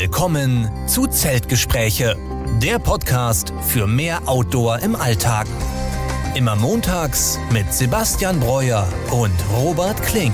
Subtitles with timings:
[0.00, 2.16] Willkommen zu Zeltgespräche,
[2.62, 5.46] der Podcast für mehr Outdoor im Alltag.
[6.34, 10.32] Immer montags mit Sebastian Breuer und Robert Klink.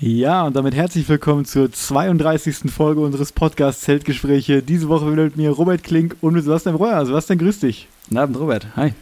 [0.00, 2.72] Ja, und damit herzlich willkommen zur 32.
[2.72, 4.62] Folge unseres Podcasts Zeltgespräche.
[4.62, 7.04] Diese Woche wieder mit mir Robert Klink und mit Sebastian Breuer.
[7.04, 7.88] Sebastian, grüß dich.
[8.04, 8.74] Guten Abend, Robert.
[8.74, 8.94] Hi.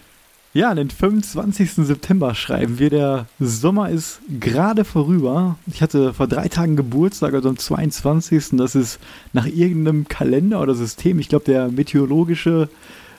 [0.55, 1.73] Ja, den 25.
[1.73, 2.89] September schreiben wir.
[2.89, 5.59] Der Sommer ist gerade vorüber.
[5.67, 8.51] Ich hatte vor drei Tagen Geburtstag, also am 22.
[8.53, 9.01] Das ist
[9.33, 12.69] nach irgendeinem Kalender oder System, ich glaube, der meteorologische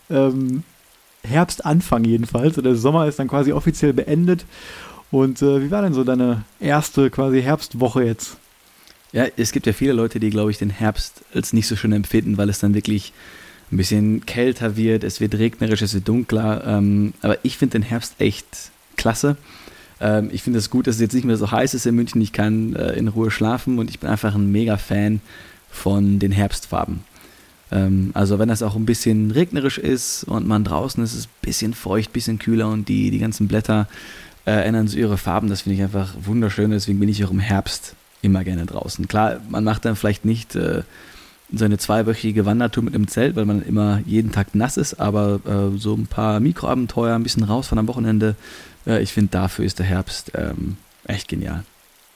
[0.09, 0.63] ähm,
[1.25, 2.55] Herbstanfang jedenfalls.
[2.55, 4.45] Der Sommer ist dann quasi offiziell beendet.
[5.11, 8.37] Und äh, wie war denn so deine erste quasi Herbstwoche jetzt?
[9.11, 11.91] Ja, es gibt ja viele Leute, die, glaube ich, den Herbst als nicht so schön
[11.91, 13.11] empfinden, weil es dann wirklich
[13.71, 16.63] ein bisschen kälter wird, es wird regnerisch, es wird dunkler.
[16.65, 18.45] Ähm, aber ich finde den Herbst echt
[18.95, 19.37] klasse.
[19.99, 21.95] Ähm, ich finde es das gut, dass es jetzt nicht mehr so heiß ist in
[21.95, 22.21] München.
[22.21, 25.21] Ich kann äh, in Ruhe schlafen und ich bin einfach ein mega Fan
[25.71, 27.01] von den Herbstfarben.
[27.71, 31.25] Ähm, also wenn das auch ein bisschen regnerisch ist und man draußen ist, ist es
[31.25, 33.87] ein bisschen feucht, ein bisschen kühler und die, die ganzen Blätter
[34.45, 35.49] äh, ändern so ihre Farben.
[35.49, 36.71] Das finde ich einfach wunderschön.
[36.71, 39.07] Deswegen bin ich auch im Herbst immer gerne draußen.
[39.07, 40.83] Klar, man macht dann vielleicht nicht äh,
[41.57, 45.39] so eine zweiwöchige Wandertour mit einem Zelt, weil man immer jeden Tag nass ist, aber
[45.45, 48.35] äh, so ein paar Mikroabenteuer, ein bisschen raus von am Wochenende,
[48.85, 51.63] äh, ich finde, dafür ist der Herbst ähm, echt genial.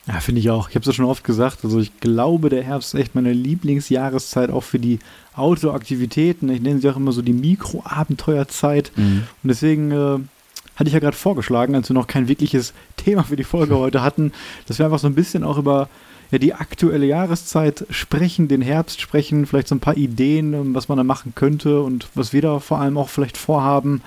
[0.08, 0.70] Ja, finde ich auch.
[0.70, 1.60] Ich habe es ja schon oft gesagt.
[1.64, 5.00] Also ich glaube, der Herbst ist echt meine Lieblingsjahreszeit, auch für die
[5.36, 6.50] Outdoor-Aktivitäten.
[6.50, 8.92] Ich nenne sie auch immer so die Mikroabenteuerzeit.
[8.96, 9.28] Mhm.
[9.44, 10.20] Und deswegen äh,
[10.76, 14.02] hatte ich ja gerade vorgeschlagen, als wir noch kein wirkliches Thema für die Folge heute
[14.02, 14.32] hatten,
[14.66, 15.90] dass wir einfach so ein bisschen auch über
[16.32, 20.88] ja, die aktuelle Jahreszeit sprechen, den Herbst sprechen, vielleicht so ein paar Ideen, ähm, was
[20.88, 24.02] man da machen könnte und was wir da vor allem auch vielleicht vorhaben.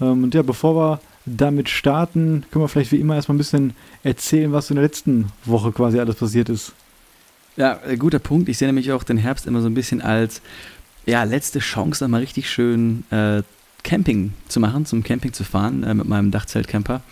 [0.00, 3.74] Ähm, und ja, bevor wir damit starten, können wir vielleicht wie immer erstmal ein bisschen
[4.02, 6.72] erzählen, was in der letzten Woche quasi alles passiert ist.
[7.56, 8.48] Ja, äh, guter Punkt.
[8.48, 10.42] Ich sehe nämlich auch den Herbst immer so ein bisschen als
[11.06, 13.42] ja, letzte Chance, nochmal richtig schön äh,
[13.82, 17.02] Camping zu machen, zum Camping zu fahren äh, mit meinem Dachzeltcamper.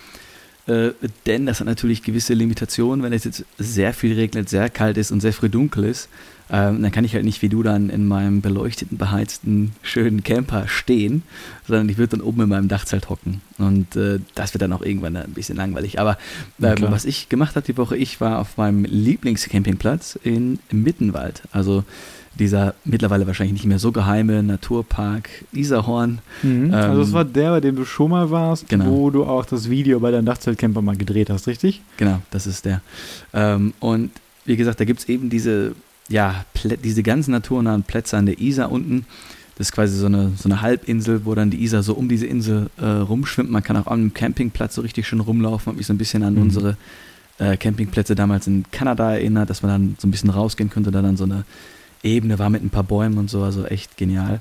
[0.66, 0.90] Äh,
[1.26, 3.02] denn das hat natürlich gewisse Limitationen.
[3.02, 6.08] Wenn es jetzt sehr viel regnet, sehr kalt ist und sehr früh dunkel ist,
[6.50, 10.68] ähm, dann kann ich halt nicht wie du dann in meinem beleuchteten, beheizten, schönen Camper
[10.68, 11.22] stehen,
[11.66, 13.40] sondern ich würde dann oben in meinem Dachzelt hocken.
[13.58, 15.98] Und äh, das wird dann auch irgendwann ein bisschen langweilig.
[15.98, 16.18] Aber
[16.60, 21.42] äh, was ich gemacht habe die Woche, ich war auf meinem Lieblingscampingplatz in Mittenwald.
[21.52, 21.84] Also
[22.38, 26.20] dieser mittlerweile wahrscheinlich nicht mehr so geheime Naturpark Isarhorn.
[26.42, 26.72] Mhm.
[26.72, 28.86] also das ähm, war der, bei dem du schon mal warst, genau.
[28.86, 31.82] wo du auch das Video bei deinem Dachzeltcamper mal gedreht hast, richtig?
[31.96, 32.80] Genau, das ist der.
[33.34, 34.10] Ähm, und
[34.44, 35.74] wie gesagt, da gibt es eben diese,
[36.08, 36.44] ja,
[36.82, 39.06] diese ganzen naturnahen Plätze an der Isar unten.
[39.56, 42.26] Das ist quasi so eine, so eine Halbinsel, wo dann die Isar so um diese
[42.26, 43.50] Insel äh, rumschwimmt.
[43.50, 45.70] Man kann auch am Campingplatz so richtig schön rumlaufen.
[45.70, 46.42] Hat mich so ein bisschen an mhm.
[46.42, 46.76] unsere
[47.38, 51.02] äh, Campingplätze damals in Kanada erinnert, dass man dann so ein bisschen rausgehen könnte, da
[51.02, 51.44] dann so eine
[52.02, 54.40] Ebene war mit ein paar Bäumen und so, also echt genial.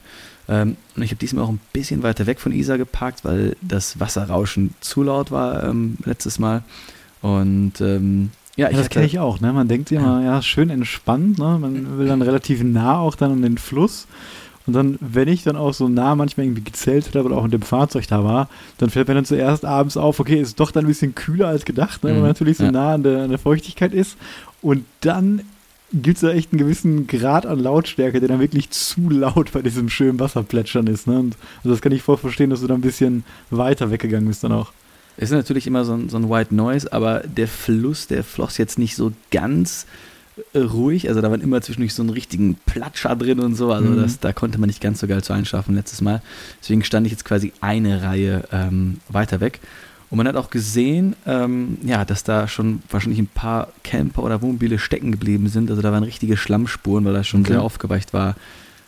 [0.50, 4.00] Ähm, und ich habe diesmal auch ein bisschen weiter weg von Isar geparkt, weil das
[4.00, 6.64] Wasserrauschen zu laut war ähm, letztes Mal.
[7.22, 9.40] Und ähm, ja, ja, das kenne ich auch.
[9.40, 9.54] Ne?
[9.54, 11.38] Man denkt immer, ja, schön entspannt.
[11.40, 11.58] Ne?
[11.60, 14.08] Man will dann relativ nah auch dann an den Fluss.
[14.68, 17.52] Und dann, wenn ich dann auch so nah manchmal irgendwie gezeltet habe oder auch in
[17.52, 20.86] dem Fahrzeug da war, dann fällt mir dann zuerst abends auf, okay, ist doch dann
[20.86, 22.10] ein bisschen kühler als gedacht, ne?
[22.10, 22.28] weil man mhm.
[22.30, 22.72] natürlich so ja.
[22.72, 24.18] nah an der, an der Feuchtigkeit ist.
[24.62, 25.42] Und dann
[25.94, 29.62] gibt es da echt einen gewissen Grad an Lautstärke, der dann wirklich zu laut bei
[29.62, 31.08] diesem schönen Wasserplätschern ist.
[31.08, 31.20] Ne?
[31.20, 34.44] Und also das kann ich voll verstehen, dass du da ein bisschen weiter weggegangen bist
[34.44, 34.72] dann auch.
[35.18, 38.58] Es ist natürlich immer so ein, so ein White Noise, aber der Fluss, der floss
[38.58, 39.86] jetzt nicht so ganz
[40.54, 41.10] äh, ruhig.
[41.10, 43.72] Also da waren immer zwischendurch so einen richtigen Platscher drin und so.
[43.72, 44.02] Also mhm.
[44.02, 46.22] das, da konnte man nicht ganz so geil zu einschaffen letztes Mal.
[46.62, 49.60] Deswegen stand ich jetzt quasi eine Reihe ähm, weiter weg.
[50.12, 54.42] Und man hat auch gesehen, ähm, ja, dass da schon wahrscheinlich ein paar Camper oder
[54.42, 55.70] Wohnmobile stecken geblieben sind.
[55.70, 57.54] Also da waren richtige Schlammspuren, weil das schon okay.
[57.54, 58.36] sehr aufgeweicht war.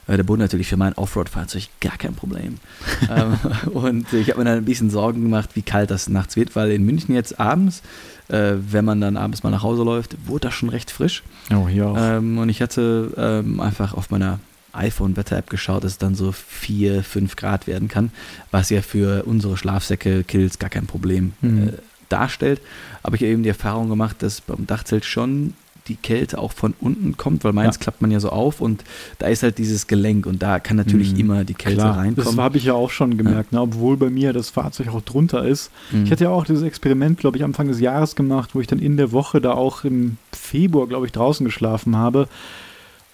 [0.05, 2.57] Äh, der Boden natürlich für mein Offroad-Fahrzeug gar kein Problem.
[3.09, 3.37] ähm,
[3.71, 6.71] und ich habe mir dann ein bisschen Sorgen gemacht, wie kalt das nachts wird, weil
[6.71, 7.83] in München jetzt abends,
[8.27, 11.23] äh, wenn man dann abends mal nach Hause läuft, wurde das schon recht frisch.
[11.55, 11.97] Oh, hier auch.
[11.97, 14.39] Ähm, und ich hatte ähm, einfach auf meiner
[14.73, 18.11] iPhone-Wetter-App geschaut, dass es dann so 4, 5 Grad werden kann,
[18.51, 21.69] was ja für unsere Schlafsäcke, Kills gar kein Problem mhm.
[21.69, 21.71] äh,
[22.09, 22.61] darstellt.
[23.01, 25.53] Aber ich habe eben die Erfahrung gemacht, dass beim Dachzelt schon
[25.87, 27.81] die Kälte auch von unten kommt, weil meins ja.
[27.81, 28.83] klappt man ja so auf und
[29.19, 31.19] da ist halt dieses Gelenk und da kann natürlich mhm.
[31.19, 32.35] immer die Kälte Klar, reinkommen.
[32.35, 33.57] Das habe ich ja auch schon gemerkt, ja.
[33.59, 33.63] ne?
[33.63, 35.71] obwohl bei mir das Fahrzeug auch drunter ist.
[35.91, 36.05] Mhm.
[36.05, 38.79] Ich hatte ja auch dieses Experiment, glaube ich, Anfang des Jahres gemacht, wo ich dann
[38.79, 42.29] in der Woche da auch im Februar, glaube ich, draußen geschlafen habe.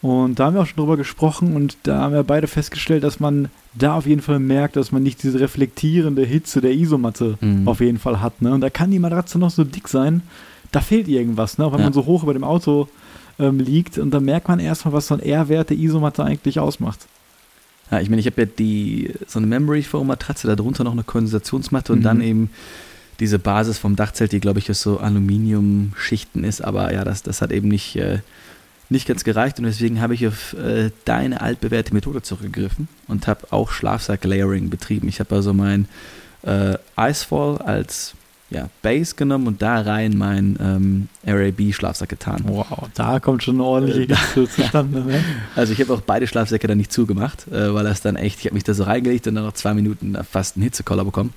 [0.01, 3.19] Und da haben wir auch schon drüber gesprochen und da haben wir beide festgestellt, dass
[3.19, 7.67] man da auf jeden Fall merkt, dass man nicht diese reflektierende Hitze der Isomatte mhm.
[7.67, 8.41] auf jeden Fall hat.
[8.41, 8.53] Ne?
[8.53, 10.21] Und da kann die Matratze noch so dick sein,
[10.71, 11.57] da fehlt irgendwas.
[11.57, 11.65] Ne?
[11.65, 11.85] Auch wenn ja.
[11.85, 12.87] man so hoch über dem Auto
[13.39, 13.97] ähm, liegt.
[13.97, 17.07] Und da merkt man erstmal, was so ein R-Wert der Isomatte eigentlich ausmacht.
[17.91, 21.03] Ja, ich meine, ich habe ja die, so eine Memory Foam Matratze, darunter noch eine
[21.03, 22.03] Kondensationsmatte und Mhm.
[22.03, 22.49] dann eben
[23.19, 27.41] diese Basis vom Dachzelt, die glaube ich aus so Aluminiumschichten ist, aber ja, das, das
[27.41, 28.19] hat eben nicht, äh,
[28.89, 33.47] nicht ganz gereicht und deswegen habe ich auf äh, deine altbewährte Methode zurückgegriffen und habe
[33.51, 35.07] auch Schlafsack-Layering betrieben.
[35.07, 35.87] Ich habe also mein
[36.43, 38.15] äh, Icefall als
[38.49, 42.41] ja, Base genommen und da rein mein ähm, RAB-Schlafsack getan.
[42.45, 45.01] Wow, da kommt schon eine ordentliche Äh, zustande.
[45.01, 45.23] Ne?
[45.55, 48.45] Also ich habe auch beide Schlafsäcke dann nicht zugemacht, äh, weil das dann echt, ich
[48.45, 51.33] habe mich da so reingelegt und dann nach zwei Minuten fast einen Hitzekoller bekommen.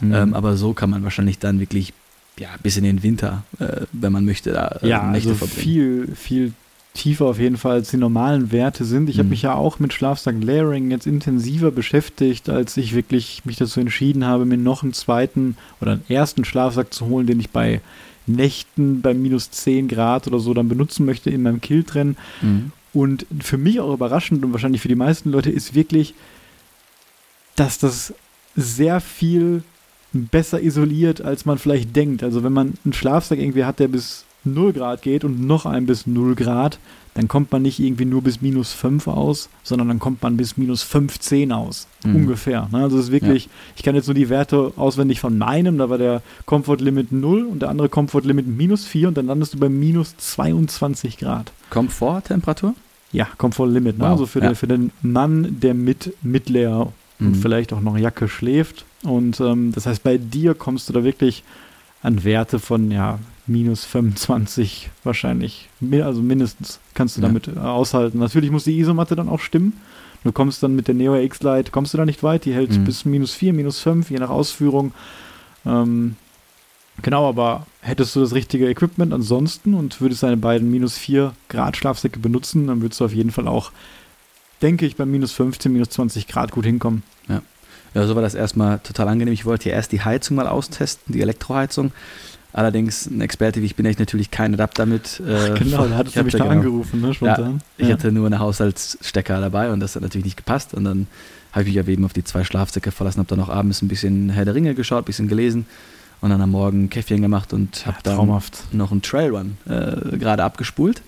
[0.00, 0.14] Mhm.
[0.14, 1.92] Ähm, aber so kann man wahrscheinlich dann wirklich
[2.38, 5.62] ja, bis in den Winter, äh, wenn man möchte, da äh, ja, Nächte also verbringen.
[5.62, 6.52] viel, viel
[6.98, 9.08] tiefer auf jeden Fall als die normalen Werte sind.
[9.08, 9.30] Ich habe Mhm.
[9.30, 14.44] mich ja auch mit Schlafsack-Layering jetzt intensiver beschäftigt, als ich wirklich mich dazu entschieden habe,
[14.44, 17.80] mir noch einen zweiten oder einen ersten Schlafsack zu holen, den ich bei
[18.26, 22.16] Nächten bei minus 10 Grad oder so dann benutzen möchte in meinem Kill-Trennen.
[22.42, 22.72] Mhm.
[22.92, 26.14] Und für mich auch überraschend und wahrscheinlich für die meisten Leute ist wirklich,
[27.56, 28.12] dass das
[28.56, 29.62] sehr viel
[30.12, 32.22] besser isoliert, als man vielleicht denkt.
[32.22, 34.24] Also wenn man einen Schlafsack irgendwie hat, der bis
[34.54, 36.78] 0 Grad geht und noch ein bis 0 Grad,
[37.14, 40.56] dann kommt man nicht irgendwie nur bis minus 5 aus, sondern dann kommt man bis
[40.56, 41.88] minus 15 aus.
[42.04, 42.14] Mhm.
[42.16, 42.68] Ungefähr.
[42.70, 42.78] Ne?
[42.82, 45.98] Also es ist wirklich, ich kann jetzt nur die Werte auswendig von meinem, da war
[45.98, 49.58] der Comfort Limit 0 und der andere Comfort Limit minus 4 und dann landest du
[49.58, 51.50] bei minus 22 Grad.
[51.70, 52.74] Komforttemperatur?
[53.10, 53.98] Ja, Comfort Limit.
[53.98, 54.04] Ne?
[54.04, 54.48] Wow, Also für, ja.
[54.50, 57.34] den, für den Mann, der mit Midlayer und Mhm.
[57.34, 58.84] vielleicht auch noch Jacke schläft.
[59.02, 61.42] Und ähm, das heißt, bei dir kommst du da wirklich
[62.00, 63.18] an Werte von ja,
[63.48, 65.68] minus 25 wahrscheinlich.
[66.02, 67.26] Also mindestens kannst du Ja.
[67.28, 68.18] damit äh, aushalten.
[68.18, 69.74] Natürlich muss die Isomatte dann auch stimmen.
[70.24, 72.44] Du kommst dann mit der Neo X Lite, kommst du da nicht weit.
[72.44, 72.84] Die hält Mhm.
[72.84, 74.92] bis minus 4, minus 5, je nach Ausführung.
[75.64, 76.16] Ähm,
[77.02, 81.76] genau, aber hättest du das richtige Equipment ansonsten und würdest deine beiden minus 4 Grad
[81.76, 83.70] Schlafsäcke benutzen, dann würdest du auf jeden Fall auch,
[84.62, 87.02] denke ich, bei minus 15, minus 20 Grad gut hinkommen.
[87.94, 89.32] Ja, so war das erstmal total angenehm.
[89.32, 91.90] Ich wollte ja erst die Heizung mal austesten, die Elektroheizung.
[92.52, 95.20] Allerdings, ein Experte wie ich bin, ich natürlich kein Adapter mit.
[95.20, 97.60] Äh, genau, da hattest ich du mich da genau- angerufen, ne, spontan.
[97.76, 97.94] Ich Ja.
[97.94, 100.72] hatte nur einen Haushaltsstecker dabei und das hat natürlich nicht gepasst.
[100.74, 101.06] Und dann
[101.52, 103.88] habe ich mich aber eben auf die zwei Schlafsäcke verlassen, habe dann auch abends ein
[103.88, 105.66] bisschen Herr der Ringe geschaut, ein bisschen gelesen
[106.20, 108.64] und dann am Morgen Käffchen gemacht und habe Ja, dann traumhaft.
[108.72, 111.02] noch einen Trailrun äh, gerade abgespult.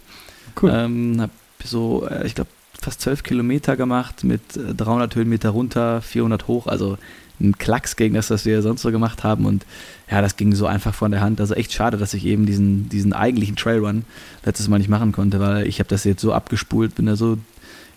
[0.60, 0.70] Cool.
[0.74, 1.32] Ähm, habe
[1.64, 2.50] so, äh, ich glaube,
[2.80, 6.96] fast 12 Kilometer gemacht mit äh, 300 Höhenmeter runter, 400 hoch, also
[7.40, 9.46] ein Klacks gegen das, was wir sonst so gemacht haben.
[9.46, 9.64] Und
[10.10, 11.40] ja, das ging so einfach von der Hand.
[11.40, 14.04] Also echt schade, dass ich eben diesen, diesen eigentlichen Trailrun
[14.44, 17.38] letztes Mal nicht machen konnte, weil ich habe das jetzt so abgespult, bin da so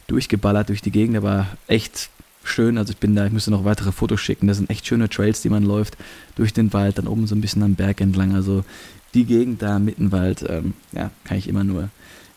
[0.08, 2.10] durchgeballert durch die Gegend, aber echt
[2.44, 2.78] schön.
[2.78, 4.48] Also ich bin da, ich müsste noch weitere Fotos schicken.
[4.48, 5.98] Das sind echt schöne Trails, die man läuft
[6.36, 8.36] durch den Wald, dann oben so ein bisschen am Berg entlang.
[8.36, 8.64] Also
[9.14, 11.90] die Gegend da im Mittenwald, ähm, ja, kann ich immer nur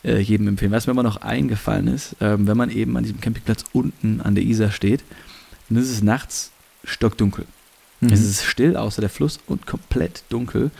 [0.04, 0.72] äh, jedem empfehlen.
[0.72, 4.34] Was mir immer noch eingefallen ist, ähm, wenn man eben an diesem Campingplatz unten an
[4.34, 5.02] der Isar steht,
[5.68, 6.52] dann ist es nachts
[6.86, 7.44] stockdunkel.
[8.00, 8.12] Mhm.
[8.12, 10.70] Es ist still außer der Fluss und komplett dunkel.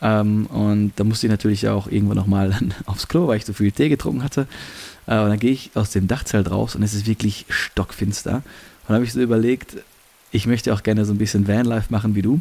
[0.00, 2.56] Ähm, und da musste ich natürlich auch irgendwann nochmal
[2.86, 4.46] aufs Klo, weil ich so viel Tee getrunken hatte.
[5.06, 8.36] Äh, und dann gehe ich aus dem Dachzelt raus und es ist wirklich stockfinster.
[8.36, 8.42] Und
[8.88, 9.76] dann habe ich so überlegt,
[10.30, 12.40] ich möchte auch gerne so ein bisschen Vanlife machen wie du.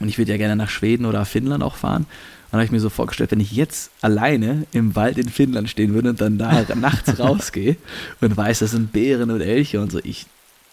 [0.00, 2.02] Und ich würde ja gerne nach Schweden oder Finnland auch fahren.
[2.02, 5.68] Und dann habe ich mir so vorgestellt, wenn ich jetzt alleine im Wald in Finnland
[5.68, 7.76] stehen würde und dann da nachts rausgehe
[8.20, 10.26] und weiß, das sind Bären und Elche und so, ich,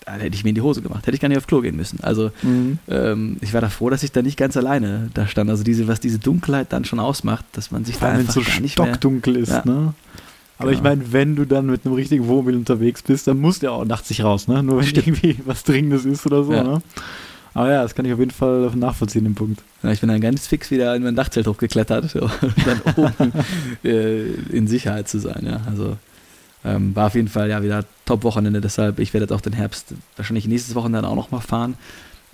[0.05, 1.05] da hätte ich mir in die Hose gemacht.
[1.05, 1.99] Hätte ich gar nicht auf Klo gehen müssen.
[2.03, 2.79] Also Mhm.
[2.89, 5.49] ähm, ich war da froh, dass ich da nicht ganz alleine da stand.
[5.49, 8.41] Also diese, was diese Dunkelheit dann schon ausmacht, dass man sich Vor da einfach so
[8.41, 8.87] gar nicht mehr...
[8.87, 9.63] stockdunkel ist, Ja.
[9.65, 9.93] ne?
[10.57, 10.89] Aber ich Genau.
[10.91, 13.85] meine, wenn du dann mit einem richtigen Wohnmobil unterwegs bist, dann musst du ja auch
[13.85, 14.61] nachts nicht raus, ne?
[14.61, 15.07] Nur wenn Stimmt.
[15.07, 16.63] irgendwie was Dringendes ist oder so, Ja.
[16.63, 16.81] ne?
[17.53, 19.61] Aber ja, das kann ich auf jeden Fall nachvollziehen, den Punkt.
[19.83, 22.29] Ja, ich bin dann ganz fix wieder in mein Dachzelt hochgeklettert, so, um
[22.65, 23.31] dann oben
[23.83, 24.23] äh,
[24.55, 25.43] in Sicherheit zu sein.
[25.45, 25.61] Ja.
[25.69, 25.97] Also
[26.63, 29.93] ähm, war auf jeden Fall ja wieder Top-Wochenende, deshalb ich werde jetzt auch den Herbst
[30.17, 31.75] wahrscheinlich nächstes Wochenende dann auch nochmal fahren,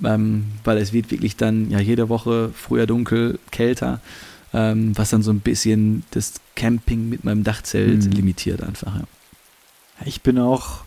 [0.04, 4.00] ähm, weil es wird wirklich dann ja jede Woche früher dunkel, kälter,
[4.54, 8.12] ähm, was dann so ein bisschen das Camping mit meinem Dachzelt Mhm.
[8.12, 8.96] limitiert einfach.
[8.96, 9.04] Ja.
[10.06, 10.82] Ich bin auch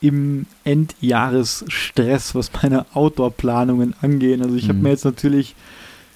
[0.00, 4.42] im Endjahresstress, was meine Outdoor-Planungen angehen.
[4.42, 4.82] Also ich habe Mhm.
[4.82, 5.54] mir jetzt natürlich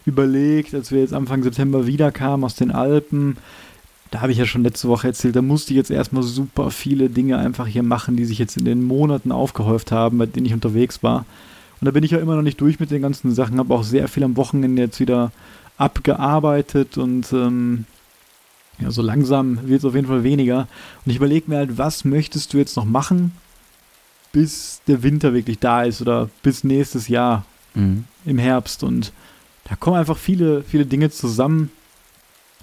[0.05, 3.37] überlegt, als wir jetzt Anfang September wiederkamen aus den Alpen,
[4.11, 7.11] da habe ich ja schon letzte Woche erzählt, da musste ich jetzt erstmal super viele
[7.11, 10.55] Dinge einfach hier machen, die sich jetzt in den Monaten aufgehäuft haben, bei denen ich
[10.55, 11.25] unterwegs war.
[11.81, 13.85] Und da bin ich ja immer noch nicht durch mit den ganzen Sachen, habe auch
[13.85, 15.31] sehr viel am Wochenende jetzt wieder
[15.77, 17.85] abgearbeitet und ähm,
[18.81, 20.69] ja, so langsam wird es auf jeden Fall weniger.
[21.05, 23.33] Und ich überlege mir halt, was möchtest du jetzt noch machen,
[24.33, 28.05] bis der Winter wirklich da ist oder bis nächstes Jahr Mhm.
[28.25, 28.83] im Herbst.
[28.83, 29.13] Und
[29.69, 31.71] da kommen einfach viele, viele Dinge zusammen.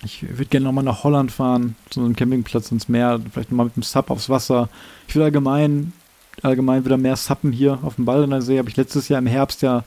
[0.03, 3.75] Ich würde gerne nochmal nach Holland fahren, zu einem Campingplatz ins Meer, vielleicht nochmal mit
[3.75, 4.69] dem Sub aufs Wasser.
[5.07, 5.93] Ich will allgemein,
[6.41, 8.59] allgemein wieder mehr Suppen hier auf dem Baldener See.
[8.59, 9.83] Habe ich letztes Jahr im Herbst ja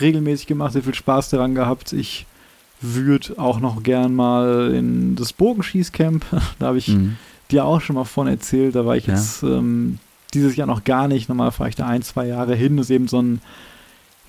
[0.00, 1.92] regelmäßig gemacht, sehr viel Spaß daran gehabt.
[1.92, 2.26] Ich
[2.80, 6.24] würde auch noch gern mal in das Bogenschießcamp.
[6.58, 7.16] da habe ich mhm.
[7.50, 8.74] dir auch schon mal von erzählt.
[8.74, 9.14] Da war ich ja.
[9.14, 9.98] jetzt ähm,
[10.34, 11.28] dieses Jahr noch gar nicht.
[11.28, 12.76] Normal fahre ich da ein, zwei Jahre hin.
[12.76, 13.40] Das ist eben so ein,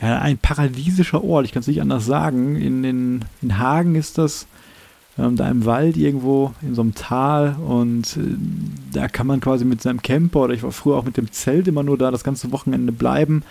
[0.01, 1.46] ja, ein paradiesischer Ort.
[1.46, 2.55] Ich kann es nicht anders sagen.
[2.55, 4.48] In, in, in Hagen ist das.
[5.19, 8.36] Ähm, da im Wald irgendwo in so einem Tal und äh,
[8.93, 11.67] da kann man quasi mit seinem Camper oder ich war früher auch mit dem Zelt
[11.67, 13.43] immer nur da das ganze Wochenende bleiben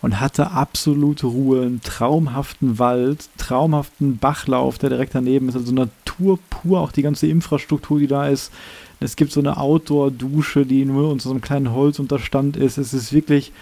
[0.00, 6.40] und hatte absolute Ruhe, einen traumhaften Wald, traumhaften Bachlauf, der direkt daneben ist, also Natur
[6.50, 8.52] pur, auch die ganze Infrastruktur, die da ist.
[8.98, 12.78] Es gibt so eine Outdoor-Dusche, die nur unter so einem kleinen Holzunterstand ist.
[12.78, 13.52] Es ist wirklich,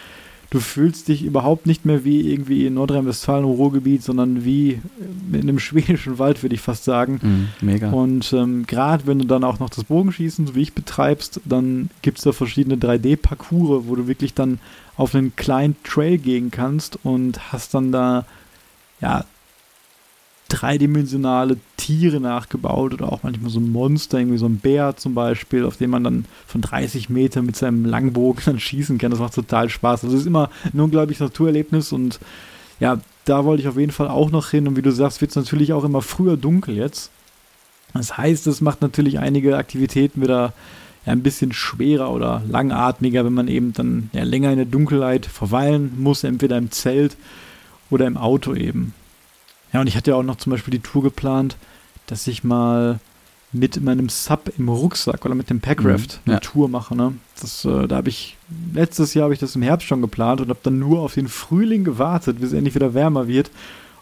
[0.50, 4.80] du fühlst dich überhaupt nicht mehr wie irgendwie in Nordrhein-Westfalen Ruhrgebiet, sondern wie
[5.32, 7.20] in einem schwedischen Wald, würde ich fast sagen.
[7.60, 7.90] Mm, mega.
[7.90, 11.90] Und ähm, gerade wenn du dann auch noch das Bogenschießen, so wie ich betreibst, dann
[12.02, 14.58] gibt es da verschiedene 3D-Parcours, wo du wirklich dann
[14.96, 18.26] auf einen kleinen Trail gehen kannst und hast dann da
[19.00, 19.24] ja
[20.50, 25.64] dreidimensionale Tiere nachgebaut oder auch manchmal so ein Monster, irgendwie so ein Bär zum Beispiel,
[25.64, 29.10] auf den man dann von 30 Metern mit seinem Langbogen dann schießen kann.
[29.10, 30.04] Das macht total Spaß.
[30.04, 32.20] Also es ist immer ein unglaubliches Naturerlebnis und
[32.80, 34.66] ja, da wollte ich auf jeden Fall auch noch hin.
[34.66, 37.10] Und wie du sagst, wird es natürlich auch immer früher dunkel jetzt.
[37.94, 40.52] Das heißt, es macht natürlich einige Aktivitäten wieder
[41.06, 45.26] ja, ein bisschen schwerer oder langatmiger, wenn man eben dann ja, länger in der Dunkelheit
[45.26, 47.16] verweilen muss, entweder im Zelt
[47.90, 48.94] oder im Auto eben.
[49.72, 51.56] Ja, und ich hatte ja auch noch zum Beispiel die Tour geplant,
[52.06, 52.98] dass ich mal
[53.52, 56.94] mit meinem Sub im Rucksack oder mit dem Packraft mhm, eine Tour mache.
[56.94, 57.14] Ne?
[57.40, 58.36] Das, äh, da habe ich
[58.72, 61.28] letztes Jahr habe ich das im Herbst schon geplant und habe dann nur auf den
[61.28, 63.50] Frühling gewartet, bis es endlich wieder wärmer wird.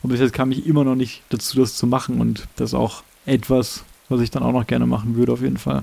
[0.03, 2.21] Und bis jetzt kam ich immer noch nicht dazu, das zu machen.
[2.21, 5.59] Und das ist auch etwas, was ich dann auch noch gerne machen würde, auf jeden
[5.59, 5.83] Fall.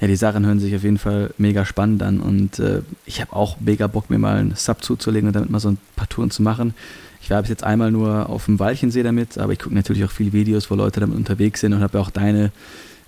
[0.00, 3.32] Ja, die Sachen hören sich auf jeden Fall mega spannend an und äh, ich habe
[3.32, 6.30] auch mega Bock, mir mal einen Sub zuzulegen und damit mal so ein paar Touren
[6.30, 6.74] zu machen.
[7.26, 10.12] Ich war bis jetzt einmal nur auf dem Walchensee damit, aber ich gucke natürlich auch
[10.12, 12.52] viele Videos, wo Leute damit unterwegs sind und habe ja auch deine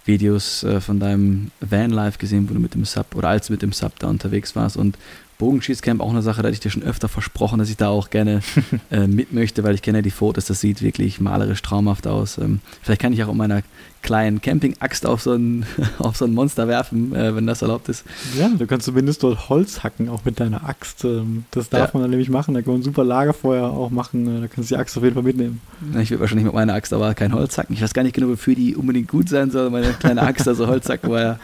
[0.07, 3.63] Videos äh, von deinem Vanlife gesehen, wo du mit dem Sub oder als du mit
[3.63, 4.77] dem Sub da unterwegs warst.
[4.77, 4.99] Und
[5.39, 8.11] Bogenschießcamp auch eine Sache, da hatte ich dir schon öfter versprochen, dass ich da auch
[8.11, 8.41] gerne
[8.91, 12.39] äh, mit möchte, weil ich kenne ja die Fotos, das sieht wirklich malerisch traumhaft aus.
[12.39, 13.63] Ähm, vielleicht kann ich auch um meiner
[14.03, 15.65] kleinen Camping-Axt auf, so ein,
[15.99, 18.05] auf so ein Monster werfen, äh, wenn das erlaubt ist.
[18.37, 21.05] Ja, du kannst zumindest dort Holz hacken, auch mit deiner Axt.
[21.05, 21.91] Ähm, das darf ja.
[21.95, 24.71] man dann nämlich machen, da kann man ein super Lagerfeuer auch machen, äh, da kannst
[24.71, 25.61] du die Axt auf jeden Fall mitnehmen.
[26.01, 27.75] Ich will wahrscheinlich mit meiner Axt aber kein Holz hacken.
[27.75, 29.71] Ich weiß gar nicht genau, wofür die unbedingt gut sein soll.
[29.71, 31.41] Meine kleine Axt, also Holz hacken, war ja,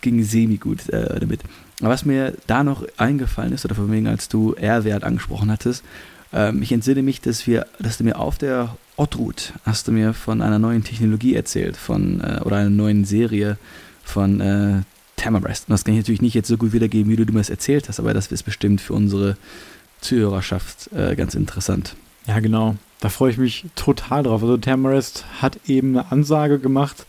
[0.00, 1.40] ging semi gut äh, damit.
[1.80, 5.84] Aber was mir da noch eingefallen ist, oder von wegen, als du R-Wert angesprochen hattest,
[6.32, 10.14] ähm, ich entsinne mich, dass wir, dass du mir auf der Ottrut hast du mir
[10.14, 13.58] von einer neuen Technologie erzählt, von äh, oder einer neuen Serie
[14.02, 14.82] von äh,
[15.16, 15.68] Tamarest.
[15.68, 17.88] Und das kann ich natürlich nicht jetzt so gut wiedergeben, wie du mir das erzählt
[17.88, 19.36] hast, aber das ist bestimmt für unsere
[20.00, 21.94] Zuhörerschaft äh, ganz interessant.
[22.26, 22.76] Ja, genau.
[23.00, 24.42] Da freue ich mich total drauf.
[24.42, 27.06] Also Tamarest hat eben eine Ansage gemacht,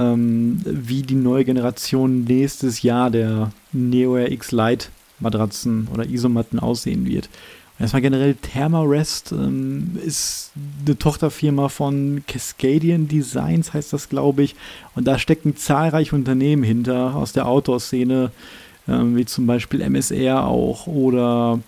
[0.00, 4.86] ähm, wie die neue Generation nächstes Jahr der Neo RX Lite
[5.20, 7.28] Matratzen oder Isomatten aussehen wird.
[7.78, 10.52] Erstmal generell Thermarest ähm, ist
[10.84, 14.54] eine Tochterfirma von Cascadian Designs, heißt das, glaube ich.
[14.94, 18.32] Und da stecken zahlreiche Unternehmen hinter aus der Outdoor-Szene,
[18.86, 21.60] ähm, wie zum Beispiel MSR auch oder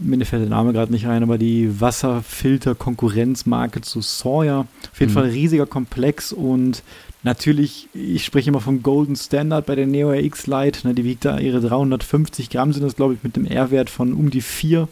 [0.00, 4.66] mir fällt der Name gerade nicht ein, aber die Wasserfilter-Konkurrenzmarke zu Sawyer.
[4.92, 5.14] Auf jeden mhm.
[5.14, 6.82] Fall riesiger Komplex und
[7.22, 10.88] Natürlich, ich spreche immer vom Golden Standard bei der Neo RX Lite.
[10.88, 14.14] Ne, die wiegt da ihre 350 Gramm, sind das, glaube ich, mit dem R-Wert von
[14.14, 14.88] um die 4.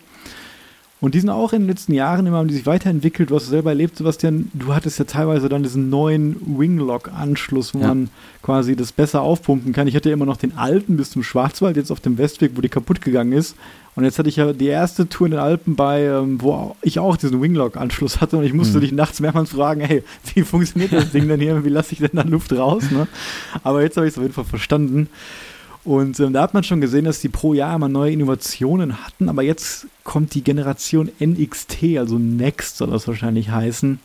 [1.00, 3.30] Und die sind auch in den letzten Jahren immer haben die sich weiterentwickelt.
[3.30, 4.50] Du hast selber erlebt, Sebastian.
[4.52, 7.88] Du hattest ja teilweise dann diesen neuen Winglock-Anschluss, wo ja.
[7.88, 8.10] man
[8.42, 9.86] quasi das besser aufpumpen kann.
[9.86, 12.60] Ich hatte ja immer noch den alten bis zum Schwarzwald, jetzt auf dem Westweg, wo
[12.60, 13.54] die kaputt gegangen ist.
[13.98, 17.00] Und jetzt hatte ich ja die erste Tour in den Alpen bei, ähm, wo ich
[17.00, 18.82] auch diesen Winglock-Anschluss hatte und ich musste mhm.
[18.82, 21.64] dich nachts mehrmals fragen, hey, wie funktioniert das Ding denn hier?
[21.64, 22.92] Wie lasse ich denn da Luft raus?
[22.92, 23.08] Ne?
[23.64, 25.08] Aber jetzt habe ich es auf jeden Fall verstanden.
[25.82, 29.28] Und ähm, da hat man schon gesehen, dass die pro Jahr immer neue Innovationen hatten,
[29.28, 33.98] aber jetzt kommt die Generation NXT, also Next soll das wahrscheinlich heißen.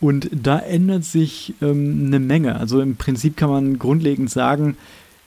[0.00, 2.54] Und da ändert sich ähm, eine Menge.
[2.54, 4.76] Also im Prinzip kann man grundlegend sagen,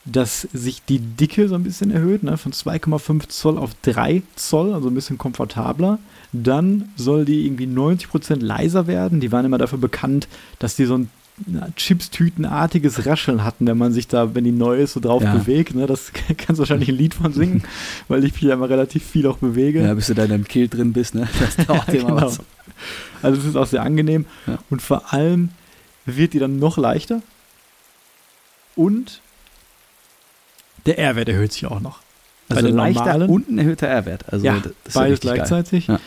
[0.06, 4.74] dass sich die Dicke so ein bisschen erhöht, ne, von 2,5 Zoll auf 3 Zoll,
[4.74, 6.00] also ein bisschen komfortabler.
[6.34, 9.20] Dann soll die irgendwie 90% leiser werden.
[9.20, 10.28] Die waren immer dafür bekannt,
[10.60, 11.10] dass die so einen
[11.76, 15.36] Chipstütenartiges Rascheln hatten, wenn man sich da, wenn die neu ist, so drauf ja.
[15.36, 15.76] bewegt.
[15.76, 15.88] Ne?
[15.88, 17.64] Das kannst du wahrscheinlich ein Lied von singen,
[18.08, 19.82] weil ich mich ja immer relativ viel auch bewege.
[19.82, 21.28] Ja, bis du da in deinem Kill drin bist, ne?
[21.40, 22.16] Das dauert ja, genau.
[22.16, 22.40] was.
[23.22, 24.26] Also es ist auch sehr angenehm.
[24.48, 24.58] Ja.
[24.70, 25.50] Und vor allem
[26.06, 27.22] wird die dann noch leichter.
[28.76, 29.22] Und
[30.86, 32.00] der R-Wert erhöht sich auch noch.
[32.50, 34.26] Also Bei leichter normalen, und ein erhöhter R-Wert.
[34.32, 34.62] Also ja,
[34.94, 35.88] beides gleichzeitig.
[35.88, 36.00] Ja.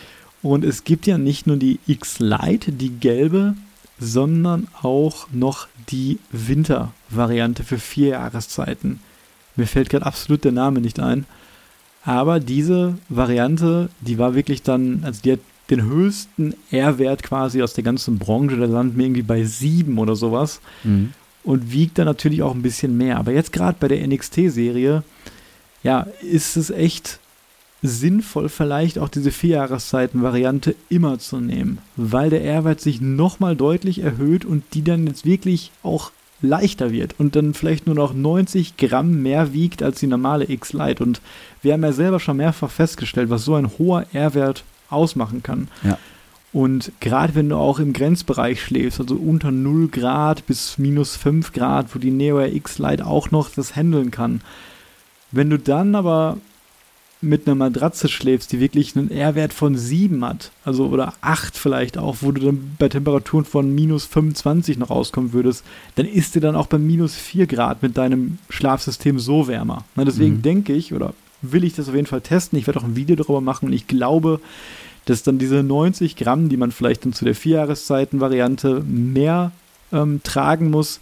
[0.43, 3.55] Und es gibt ja nicht nur die X-Lite, die gelbe,
[3.99, 9.01] sondern auch noch die Winter-Variante für vier Jahreszeiten.
[9.57, 11.25] Mir fällt gerade absolut der Name nicht ein.
[12.05, 15.41] Aber diese Variante, die war wirklich dann, also die hat
[15.71, 18.57] den höchsten R-Wert quasi aus der ganzen Branche.
[18.57, 20.61] Der landet mir irgendwie bei sieben oder sowas.
[20.83, 21.15] Mhm.
[21.45, 23.19] Und wiegt dann natürlich auch ein bisschen mehr.
[23.19, 25.03] Aber jetzt gerade bei der NXT-Serie,
[25.83, 27.19] ja, ist es echt
[27.83, 34.47] sinnvoll, vielleicht auch diese Vierjahreszeiten-Variante immer zu nehmen, weil der R-Wert sich nochmal deutlich erhöht
[34.47, 36.11] und die dann jetzt wirklich auch
[36.41, 41.03] leichter wird und dann vielleicht nur noch 90 Gramm mehr wiegt als die normale X-Lite.
[41.03, 41.21] Und
[41.63, 45.69] wir haben ja selber schon mehrfach festgestellt, was so ein hoher R-Wert ausmachen kann.
[45.83, 45.99] Ja.
[46.55, 51.53] Und gerade wenn du auch im Grenzbereich schläfst, also unter 0 Grad bis minus 5
[51.53, 54.41] Grad, wo die Neo X Lite auch noch das handeln kann.
[55.33, 56.39] Wenn du dann aber
[57.21, 61.99] mit einer Matratze schläfst, die wirklich einen R-Wert von 7 hat, also oder 8 vielleicht
[61.99, 65.65] auch, wo du dann bei Temperaturen von minus 25 noch rauskommen würdest,
[65.97, 69.83] dann ist dir dann auch bei minus 4 Grad mit deinem Schlafsystem so wärmer.
[69.97, 70.43] Na, deswegen mhm.
[70.43, 72.57] denke ich, oder will ich das auf jeden Fall testen.
[72.61, 74.41] Ich werde auch ein Video darüber machen und ich glaube,
[75.07, 79.53] dass dann diese 90 Gramm, die man vielleicht dann zu der Vierjahreszeiten-Variante mehr
[79.93, 81.01] ähm, tragen muss,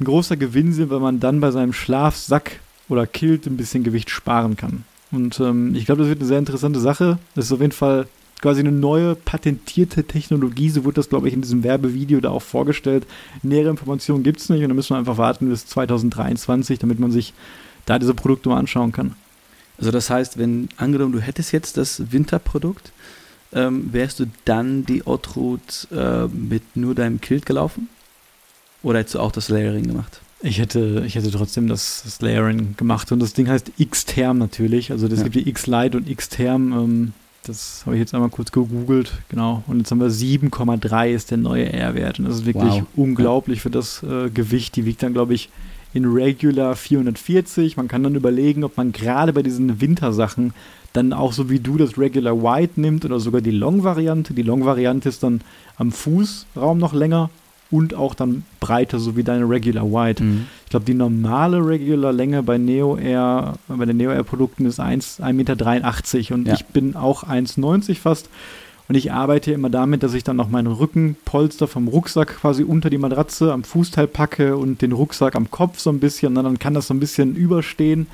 [0.00, 4.10] ein großer Gewinn sind, weil man dann bei seinem Schlafsack oder Kilt ein bisschen Gewicht
[4.10, 4.84] sparen kann.
[5.10, 7.18] Und ähm, ich glaube, das wird eine sehr interessante Sache.
[7.34, 8.06] Das ist auf jeden Fall
[8.40, 10.70] quasi eine neue patentierte Technologie.
[10.70, 13.06] So wurde das, glaube ich, in diesem Werbevideo da auch vorgestellt.
[13.42, 17.12] Nähere Informationen gibt es nicht und da müssen wir einfach warten bis 2023, damit man
[17.12, 17.34] sich
[17.86, 19.14] da diese Produkte mal anschauen kann.
[19.78, 22.92] Also das heißt, wenn angenommen, du hättest jetzt das Winterprodukt,
[23.54, 27.88] ähm, wärst du dann die Outroute äh, mit nur deinem Kilt gelaufen?
[28.82, 30.20] Oder hättest du auch das Layering gemacht?
[30.40, 34.90] Ich hätte, ich hätte trotzdem das, das Layering gemacht und das Ding heißt X-Term natürlich.
[34.90, 35.24] Also das ja.
[35.24, 36.72] gibt die X-Lite und X-Term.
[36.72, 37.12] Ähm,
[37.44, 39.62] das habe ich jetzt einmal kurz gegoogelt, genau.
[39.66, 42.18] Und jetzt haben wir 7,3 ist der neue R-Wert.
[42.18, 42.86] Und das ist wirklich wow.
[42.96, 43.62] unglaublich ja.
[43.62, 44.74] für das äh, Gewicht.
[44.76, 45.48] Die wiegt dann, glaube ich,
[45.92, 47.76] in Regular 440.
[47.76, 50.54] Man kann dann überlegen, ob man gerade bei diesen Wintersachen
[50.92, 54.34] dann auch so wie du das Regular White nimmt oder sogar die Long-Variante.
[54.34, 55.40] Die Long-Variante ist dann
[55.76, 57.30] am Fußraum noch länger
[57.70, 60.22] und auch dann breiter, so wie deine Regular White.
[60.22, 60.46] Mhm.
[60.64, 64.78] Ich glaube, die normale Regular Länge bei Neo Air, bei den Neo Air Produkten ist
[64.78, 66.54] 1,83 Meter und ja.
[66.54, 68.28] ich bin auch 1,90 fast.
[68.88, 72.90] Und ich arbeite immer damit, dass ich dann noch meinen Rückenpolster vom Rucksack quasi unter
[72.90, 76.36] die Matratze am Fußteil packe und den Rucksack am Kopf so ein bisschen.
[76.36, 78.06] Und dann kann das so ein bisschen überstehen.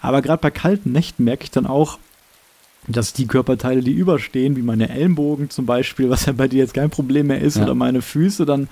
[0.00, 1.98] Aber gerade bei kalten Nächten merke ich dann auch,
[2.86, 6.74] dass die Körperteile, die überstehen, wie meine Ellenbogen zum Beispiel, was ja bei dir jetzt
[6.74, 7.62] kein Problem mehr ist, ja.
[7.62, 8.68] oder meine Füße, dann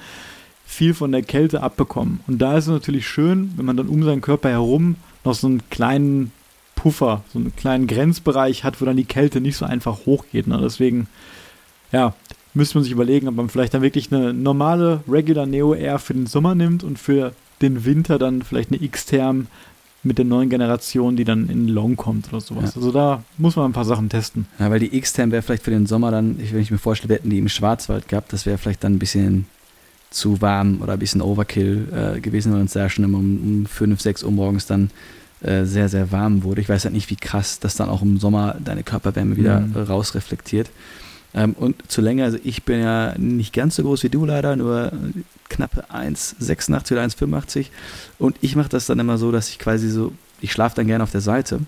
[0.67, 2.21] viel von der Kälte abbekommen.
[2.27, 5.47] Und da ist es natürlich schön, wenn man dann um seinen Körper herum noch so
[5.47, 6.33] einen kleinen
[6.75, 10.47] Puffer, so einen kleinen Grenzbereich hat, wo dann die Kälte nicht so einfach hochgeht.
[10.47, 10.59] Ne?
[10.63, 11.09] Deswegen,
[11.93, 12.15] ja,
[12.55, 16.15] müsste man sich überlegen, ob man vielleicht dann wirklich eine normale Regular Neo Air für
[16.15, 19.47] den Sommer nimmt und für den Winter dann vielleicht eine X-Term
[20.05, 22.75] mit der neuen Generation, die dann in Long kommt oder sowas.
[22.75, 22.77] Ja.
[22.77, 24.47] Also da muss man ein paar Sachen testen.
[24.59, 27.17] Ja, weil die X-Term wäre vielleicht für den Sommer dann, wenn ich mir vorstelle, wir
[27.17, 29.47] hätten die im Schwarzwald gehabt, das wäre vielleicht dann ein bisschen
[30.11, 33.67] zu warm oder ein bisschen Overkill äh, gewesen, weil uns da schon immer um, um
[33.67, 34.91] 5, 6 Uhr morgens dann
[35.41, 36.61] äh, sehr, sehr warm wurde.
[36.61, 39.77] Ich weiß halt nicht, wie krass das dann auch im Sommer deine Körperwärme wieder mhm.
[39.77, 40.71] rausreflektiert.
[41.35, 44.55] Ähm, und zu länger, also ich bin ja nicht ganz so groß wie du leider,
[44.57, 44.93] nur
[45.49, 47.67] knappe 1,86 oder 1,85.
[48.19, 51.05] Und ich mache das dann immer so, dass ich quasi so, ich schlafe dann gerne
[51.05, 51.61] auf der Seite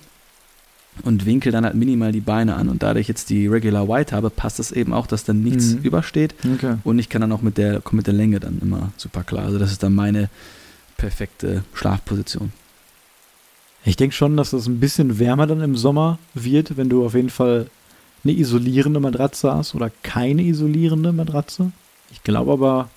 [1.03, 2.69] und winkel dann halt minimal die Beine an.
[2.69, 5.75] Und da ich jetzt die Regular White habe, passt das eben auch, dass dann nichts
[5.75, 5.83] mhm.
[5.83, 6.35] übersteht.
[6.55, 6.77] Okay.
[6.85, 9.47] Und ich kann dann auch mit der, mit der Länge dann immer super klar.
[9.47, 10.29] Also das ist dann meine
[10.97, 12.53] perfekte Schlafposition.
[13.85, 17.15] Ich denke schon, dass es ein bisschen wärmer dann im Sommer wird, wenn du auf
[17.15, 17.67] jeden Fall
[18.25, 21.73] eine isolierende Matratze hast oder keine isolierende Matratze.
[22.13, 22.89] Ich glaube aber,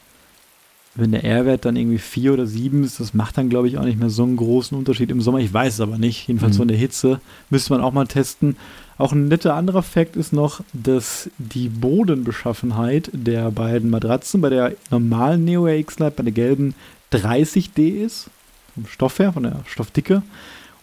[0.96, 3.84] wenn der R-Wert dann irgendwie 4 oder 7 ist, das macht dann, glaube ich, auch
[3.84, 5.40] nicht mehr so einen großen Unterschied im Sommer.
[5.40, 6.28] Ich weiß es aber nicht.
[6.28, 6.58] Jedenfalls mhm.
[6.58, 8.58] von der Hitze müsste man auch mal testen.
[8.98, 14.74] Auch ein netter anderer Fakt ist noch, dass die Bodenbeschaffenheit der beiden Matratzen bei der
[14.90, 16.74] normalen Neo X Lite, bei der gelben,
[17.12, 18.30] 30D ist.
[18.74, 20.24] Vom Stoff her, von der Stoffdicke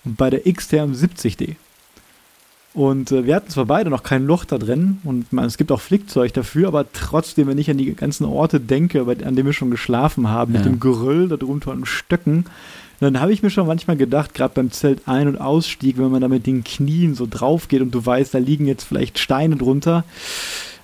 [0.05, 1.57] und bei der X-Term 70D.
[2.75, 5.71] Und äh, wir hatten zwar beide noch kein Loch da drin und man, es gibt
[5.71, 9.53] auch Flickzeug dafür, aber trotzdem, wenn ich an die ganzen Orte denke, an denen wir
[9.53, 10.59] schon geschlafen haben, ja.
[10.59, 12.47] mit dem Geröll da drunter und Stöcken,
[12.99, 16.21] dann habe ich mir schon manchmal gedacht, gerade beim Zelt Ein- und Ausstieg, wenn man
[16.21, 19.55] da mit den Knien so drauf geht und du weißt, da liegen jetzt vielleicht Steine
[19.55, 20.03] drunter,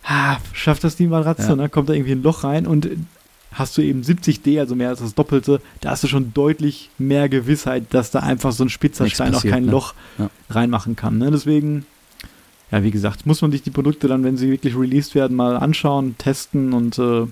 [0.04, 1.56] ah, schafft das die Matratze, ja.
[1.56, 1.68] ne?
[1.68, 2.88] kommt da irgendwie ein Loch rein und
[3.52, 7.28] hast du eben 70D, also mehr als das Doppelte, da hast du schon deutlich mehr
[7.28, 9.72] Gewissheit, dass da einfach so ein spitzer Stein auch kein ne?
[9.72, 10.30] Loch ja.
[10.48, 11.18] reinmachen kann.
[11.18, 11.30] Ne?
[11.30, 11.84] Deswegen,
[12.70, 15.56] ja, wie gesagt, muss man sich die Produkte dann, wenn sie wirklich released werden, mal
[15.56, 17.26] anschauen, testen und äh,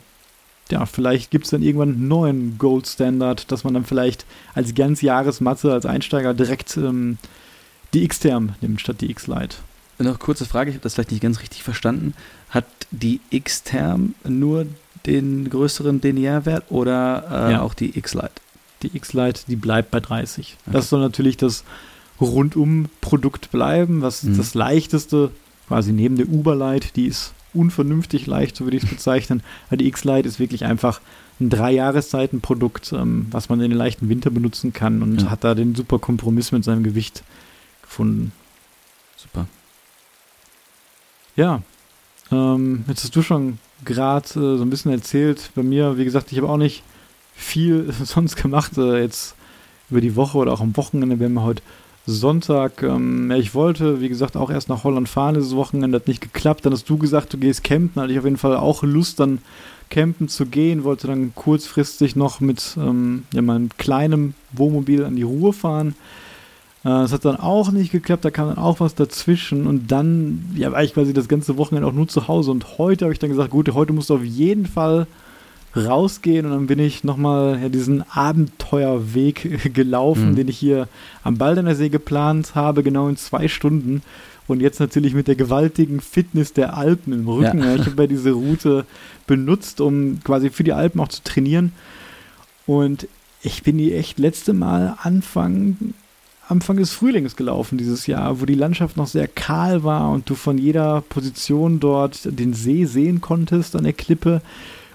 [0.70, 4.74] ja, vielleicht gibt es dann irgendwann einen neuen Gold Standard, dass man dann vielleicht als
[4.74, 7.16] ganz Jahresmatte, als Einsteiger direkt ähm,
[7.94, 9.57] die X-Term nimmt statt die X-Lite.
[9.98, 12.14] Noch kurze Frage, ich habe das vielleicht nicht ganz richtig verstanden.
[12.50, 14.66] Hat die X-Term nur
[15.08, 17.62] den größeren Denier-Wert oder äh, ja.
[17.62, 18.30] auch die X-Lite?
[18.82, 20.56] Die X-Lite, die bleibt bei 30.
[20.60, 20.70] Okay.
[20.72, 21.64] Das soll natürlich das
[22.20, 24.36] Rundum-Produkt bleiben, was mhm.
[24.36, 25.30] das leichteste,
[25.66, 29.42] quasi neben der Uber-Lite, die ist unvernünftig leicht, so würde ich es bezeichnen.
[29.70, 31.00] die X-Lite ist wirklich einfach
[31.40, 35.30] ein drei Jahreszeiten-Produkt, ähm, was man in den leichten Winter benutzen kann und ja.
[35.30, 37.22] hat da den super Kompromiss mit seinem Gewicht
[37.82, 38.32] gefunden.
[39.16, 39.46] Super.
[41.36, 41.62] Ja,
[42.30, 45.50] ähm, jetzt hast du schon gerade äh, so ein bisschen erzählt.
[45.54, 46.82] Bei mir, wie gesagt, ich habe auch nicht
[47.34, 49.34] viel sonst gemacht, äh, jetzt
[49.90, 51.18] über die Woche oder auch am Wochenende.
[51.18, 51.62] Wir haben heute
[52.06, 52.82] Sonntag.
[52.82, 55.96] Ähm, ja, ich wollte, wie gesagt, auch erst nach Holland fahren dieses Wochenende.
[55.96, 56.64] Hat nicht geklappt.
[56.64, 58.00] Dann hast du gesagt, du gehst campen.
[58.00, 59.38] Hatte ich auf jeden Fall auch Lust, dann
[59.90, 60.84] campen zu gehen.
[60.84, 65.94] Wollte dann kurzfristig noch mit ähm, ja, meinem kleinen Wohnmobil an die Ruhe fahren.
[66.84, 68.24] Äh, das hat dann auch nicht geklappt.
[68.24, 69.66] Da kam dann auch was dazwischen.
[69.66, 72.50] Und dann ja, war ich quasi das ganze Wochenende auch nur zu Hause.
[72.50, 75.06] Und heute habe ich dann gesagt, gut, heute musst du auf jeden Fall
[75.76, 80.36] rausgehen und dann bin ich nochmal ja, diesen Abenteuerweg gelaufen, mhm.
[80.36, 80.88] den ich hier
[81.22, 84.02] am Baldener See geplant habe, genau in zwei Stunden.
[84.46, 87.58] Und jetzt natürlich mit der gewaltigen Fitness der Alpen im Rücken.
[87.58, 87.74] Ja.
[87.74, 88.86] Ich habe ja diese Route
[89.26, 91.72] benutzt, um quasi für die Alpen auch zu trainieren.
[92.66, 93.08] Und
[93.42, 95.76] ich bin die echt letzte Mal Anfang,
[96.48, 100.34] Anfang des Frühlings gelaufen dieses Jahr, wo die Landschaft noch sehr kahl war und du
[100.34, 104.40] von jeder Position dort den See sehen konntest an der Klippe.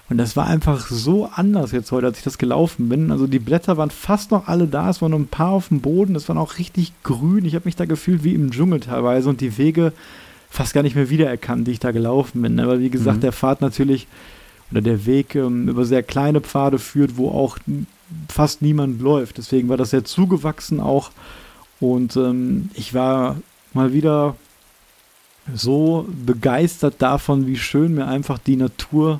[0.09, 3.11] Und das war einfach so anders jetzt heute, als ich das gelaufen bin.
[3.11, 5.79] Also die Blätter waren fast noch alle da, es waren nur ein paar auf dem
[5.79, 7.45] Boden, es waren auch richtig grün.
[7.45, 9.93] Ich habe mich da gefühlt wie im Dschungel teilweise und die Wege
[10.49, 12.59] fast gar nicht mehr wiedererkannt, die ich da gelaufen bin.
[12.59, 13.21] Aber wie gesagt, mhm.
[13.21, 14.07] der Pfad natürlich
[14.71, 17.57] oder der Weg ähm, über sehr kleine Pfade führt, wo auch
[18.27, 19.37] fast niemand läuft.
[19.37, 21.11] Deswegen war das sehr zugewachsen auch.
[21.83, 23.35] Und ähm, ich war
[23.73, 24.37] mal wieder
[25.53, 29.19] so begeistert davon, wie schön mir einfach die Natur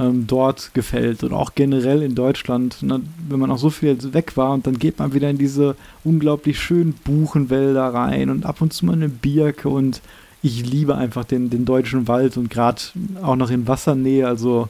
[0.00, 1.22] ähm, dort gefällt.
[1.22, 4.80] Und auch generell in Deutschland, ne, wenn man auch so viel weg war und dann
[4.80, 9.08] geht man wieder in diese unglaublich schönen Buchenwälder rein und ab und zu mal eine
[9.08, 10.00] Birke und
[10.42, 12.82] ich liebe einfach den, den deutschen Wald und gerade
[13.22, 14.68] auch noch in Wassernähe, also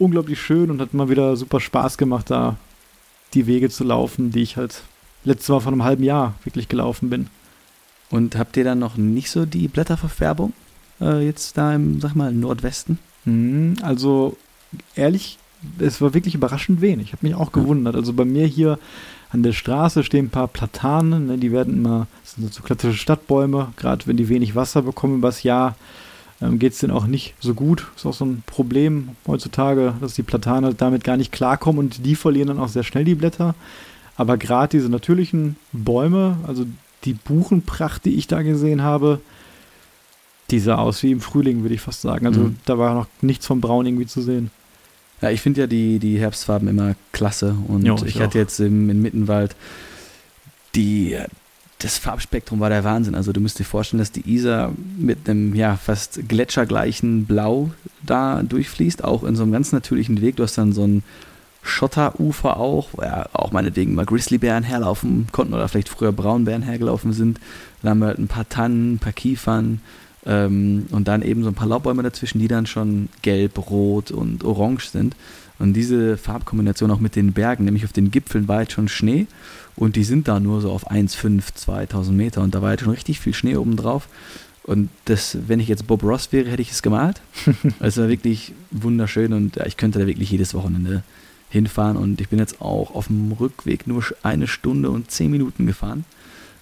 [0.00, 2.56] unglaublich schön und hat mal wieder super Spaß gemacht, da
[3.34, 4.82] die Wege zu laufen, die ich halt
[5.28, 7.28] letztes Mal vor einem halben Jahr wirklich gelaufen bin.
[8.10, 10.52] Und habt ihr dann noch nicht so die Blätterverfärbung
[11.00, 12.98] äh, jetzt da im, sag mal, Nordwesten?
[13.24, 14.36] Mhm, also
[14.94, 15.38] ehrlich,
[15.78, 17.08] es war wirklich überraschend wenig.
[17.08, 17.96] Ich habe mich auch gewundert.
[17.96, 18.78] Also bei mir hier
[19.30, 22.96] an der Straße stehen ein paar Platanen, ne, die werden immer, das sind so klassische
[22.96, 25.76] Stadtbäume, gerade wenn die wenig Wasser bekommen übers Jahr,
[26.40, 27.86] ähm, geht es denen auch nicht so gut.
[27.96, 32.06] Ist auch so ein Problem heutzutage, dass die Platanen halt damit gar nicht klarkommen und
[32.06, 33.54] die verlieren dann auch sehr schnell die Blätter.
[34.18, 36.66] Aber gerade diese natürlichen Bäume, also
[37.04, 39.20] die Buchenpracht, die ich da gesehen habe,
[40.50, 42.26] die sah aus wie im Frühling, würde ich fast sagen.
[42.26, 42.56] Also mhm.
[42.64, 44.50] da war noch nichts vom Braun irgendwie zu sehen.
[45.22, 47.54] Ja, ich finde ja die, die Herbstfarben immer klasse.
[47.68, 49.54] Und jo, ich, ich hatte jetzt im, im Mittenwald
[50.74, 51.16] die,
[51.78, 53.14] das Farbspektrum war der Wahnsinn.
[53.14, 57.70] Also du musst dir vorstellen, dass die Isar mit einem ja fast gletschergleichen Blau
[58.04, 60.36] da durchfließt, auch in so einem ganz natürlichen Weg.
[60.36, 61.04] Du hast dann so ein
[61.62, 67.12] Schotterufer auch, wo ja auch meinetwegen mal Grizzlybären herlaufen konnten oder vielleicht früher Braunbären hergelaufen
[67.12, 67.40] sind.
[67.82, 69.80] Dann haben wir halt ein paar Tannen, ein paar Kiefern,
[70.26, 74.44] ähm, und dann eben so ein paar Laubbäume dazwischen, die dann schon gelb, rot und
[74.44, 75.16] orange sind.
[75.58, 79.26] Und diese Farbkombination auch mit den Bergen, nämlich auf den Gipfeln war jetzt schon Schnee
[79.74, 82.92] und die sind da nur so auf 1,5, 2000 Meter und da war jetzt schon
[82.92, 84.08] richtig viel Schnee oben drauf.
[84.62, 87.22] Und das, wenn ich jetzt Bob Ross wäre, hätte ich es gemalt.
[87.80, 91.02] es war wirklich wunderschön und ich könnte da wirklich jedes Wochenende
[91.50, 95.66] hinfahren und ich bin jetzt auch auf dem Rückweg nur eine Stunde und zehn Minuten
[95.66, 96.04] gefahren.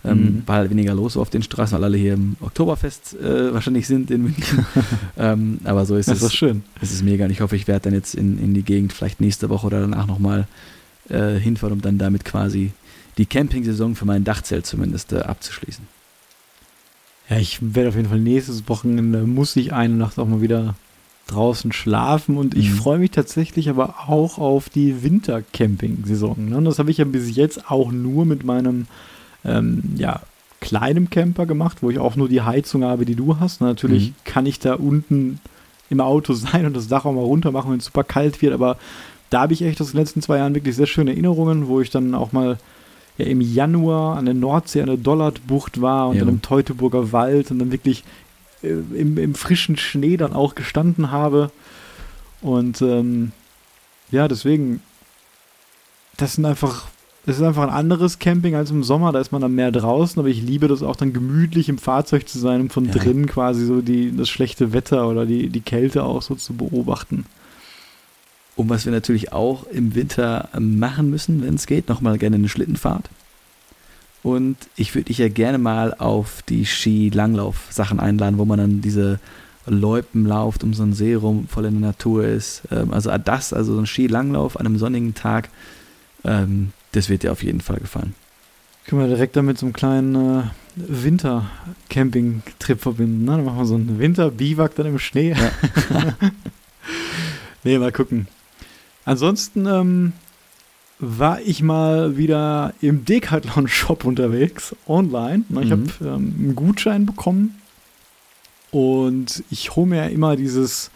[0.05, 0.43] Ähm, mhm.
[0.47, 4.11] War halt weniger los auf den Straßen, weil alle hier im Oktoberfest äh, wahrscheinlich sind
[4.11, 4.65] in München.
[5.19, 6.23] ähm, aber so ist das es.
[6.23, 6.63] Das ist schön.
[6.81, 9.21] Es ist mega und ich hoffe, ich werde dann jetzt in, in die Gegend vielleicht
[9.21, 10.47] nächste Woche oder danach nochmal
[11.09, 12.73] äh, hinfahren, um dann damit quasi
[13.19, 15.87] die Camping-Saison für mein Dachzelt zumindest äh, abzuschließen.
[17.29, 20.77] Ja, ich werde auf jeden Fall nächstes Wochenende, muss ich eine Nacht auch mal wieder
[21.29, 22.75] draußen schlafen und ich Mhm.
[22.75, 26.49] freue mich tatsächlich aber auch auf die Wintercamping-Saison.
[26.51, 26.57] Ne?
[26.59, 28.87] Und das habe ich ja bis jetzt auch nur mit meinem
[29.45, 30.21] ähm, ja,
[30.61, 33.61] kleinen Camper gemacht, wo ich auch nur die Heizung habe, die du hast.
[33.61, 34.15] Und natürlich Mhm.
[34.25, 35.41] kann ich da unten
[35.91, 38.53] im Auto sein und das Dach auch mal runter machen, wenn es super kalt wird,
[38.53, 38.77] aber
[39.31, 41.91] da habe ich echt aus den letzten zwei Jahren wirklich sehr schöne Erinnerungen, wo ich
[41.91, 42.59] dann auch mal
[43.19, 46.21] ja, im Januar an der Nordsee, an der Dollardbucht war und Ja.
[46.25, 48.05] dann im Teutoburger Wald und dann wirklich
[48.67, 51.51] im, im frischen Schnee dann auch gestanden habe.
[52.43, 53.33] Und ähm,
[54.11, 54.81] ja, deswegen,
[56.17, 56.87] das sind einfach,
[57.25, 60.19] das ist einfach ein anderes Camping als im Sommer, da ist man dann mehr draußen,
[60.21, 62.93] aber ich liebe das auch dann gemütlich im Fahrzeug zu sein und von Ja.
[62.93, 67.27] drinnen quasi so die, das schlechte Wetter oder die, die Kälte auch so zu beobachten.
[68.55, 72.49] Und was wir natürlich auch im Winter machen müssen, wenn es geht, nochmal gerne eine
[72.49, 73.11] Schlittenfahrt.
[74.27, 79.21] Und ich würde dich ja gerne mal auf die Ski-Langlauf-Sachen einladen, wo man dann diese
[79.67, 82.63] Loipen lauft, um so einen See rum, voll in der Natur ist.
[82.73, 85.49] Ähm, also das, also so ein Ski-Langlauf an einem sonnigen Tag,
[86.25, 88.17] ähm, das wird dir auf jeden Fall gefallen.
[88.87, 90.43] Können wir direkt damit so einen kleinen äh,
[90.75, 93.27] Winter-Camping-Trip verbinden.
[93.27, 93.31] Ne?
[93.31, 95.37] Dann machen wir so einen Winter-Biwak dann im Schnee.
[95.39, 95.53] Ja.
[97.63, 98.27] nee, mal gucken.
[99.05, 100.15] Ansonsten ähm,
[100.99, 105.45] war ich mal wieder im Decathlon-Shop unterwegs, online.
[105.49, 105.63] Ne?
[105.63, 105.71] Ich Mhm.
[105.73, 105.83] habe
[106.17, 107.61] ähm, einen Gutschein bekommen
[108.71, 110.91] und ich hole mir ja immer dieses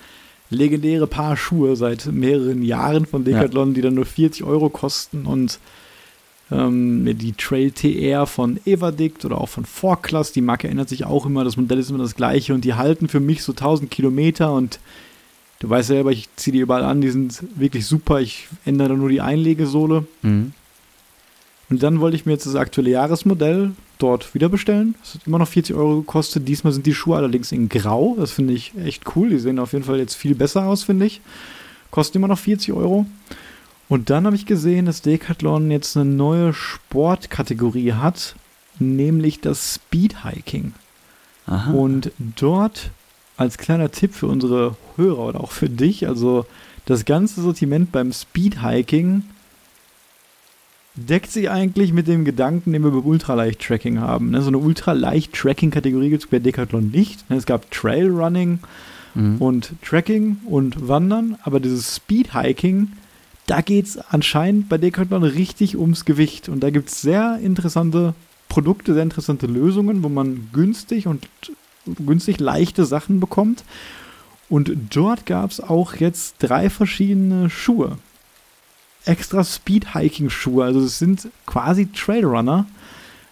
[0.51, 5.59] legendäre Paar Schuhe seit mehreren Jahren von Decathlon, die dann nur 40 Euro kosten und
[6.51, 11.25] ähm, die Trail TR von Everdict oder auch von Forclass, die Marke ändert sich auch
[11.27, 14.53] immer, das Modell ist immer das gleiche und die halten für mich so 1000 Kilometer
[14.53, 14.81] und
[15.61, 19.09] du weißt selber, ich ziehe die überall an, die sind wirklich super, ich ändere nur
[19.09, 20.53] die Einlegesohle Mhm.
[21.71, 24.95] und dann wollte ich mir jetzt das aktuelle Jahresmodell dort wieder bestellen.
[25.01, 26.49] Das hat immer noch 40 Euro gekostet.
[26.49, 28.17] Diesmal sind die Schuhe allerdings in Grau.
[28.19, 29.29] Das finde ich echt cool.
[29.29, 31.21] Die sehen auf jeden Fall jetzt viel besser aus, finde ich.
[31.91, 33.05] Kosten immer noch 40 Euro.
[33.91, 38.37] Und dann habe ich gesehen, dass Decathlon jetzt eine neue Sportkategorie hat,
[38.79, 40.73] nämlich das Speedhiking.
[41.75, 42.91] Und dort
[43.41, 46.45] als kleiner Tipp für unsere Hörer oder auch für dich, also
[46.85, 49.23] das ganze Sortiment beim Speedhiking
[50.95, 54.31] deckt sich eigentlich mit dem Gedanken, den wir beim Ultraleicht-Tracking haben.
[54.31, 54.43] ne?
[54.43, 57.29] So eine Ultraleicht-Tracking-Kategorie gibt es bei Decathlon nicht.
[57.31, 57.37] ne?
[57.37, 58.59] Es gab Trailrunning
[59.15, 59.39] Mhm.
[59.39, 62.93] und Tracking und Wandern, aber dieses Speedhiking,
[63.47, 66.49] da geht es anscheinend bei Decathlon richtig ums Gewicht.
[66.49, 68.15] Und da gibt es sehr interessante
[68.49, 71.27] Produkte, sehr interessante Lösungen, wo man günstig und
[71.87, 73.65] günstig leichte Sachen bekommt.
[74.49, 77.99] Und dort gab es auch jetzt drei verschiedene Schuhe.
[79.05, 80.65] Extra Speed-Hiking-Schuhe.
[80.65, 82.67] Also es sind quasi Trailrunner.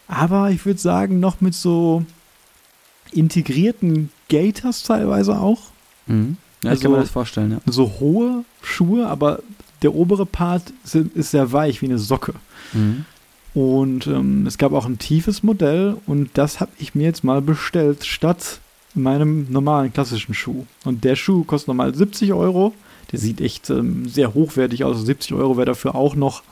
[0.06, 2.04] Aber ich würde sagen, noch mit so
[3.12, 5.60] integrierten Gators teilweise auch.
[6.06, 6.36] Mhm.
[6.62, 7.58] Ja, ich Also- kann mir das vorstellen, ja.
[7.66, 9.40] So hohe Schuhe, aber
[9.82, 12.34] der obere Part sind, ist sehr weich wie eine Socke.
[12.72, 13.04] Mhm.
[13.58, 17.42] Und ähm, es gab auch ein tiefes Modell und das habe ich mir jetzt mal
[17.42, 18.60] bestellt statt
[18.94, 20.64] meinem normalen klassischen Schuh.
[20.84, 22.72] Und der Schuh kostet normal 70 Euro.
[23.10, 25.04] Der sieht echt ähm, sehr hochwertig aus.
[25.04, 26.44] 70 Euro wäre dafür auch noch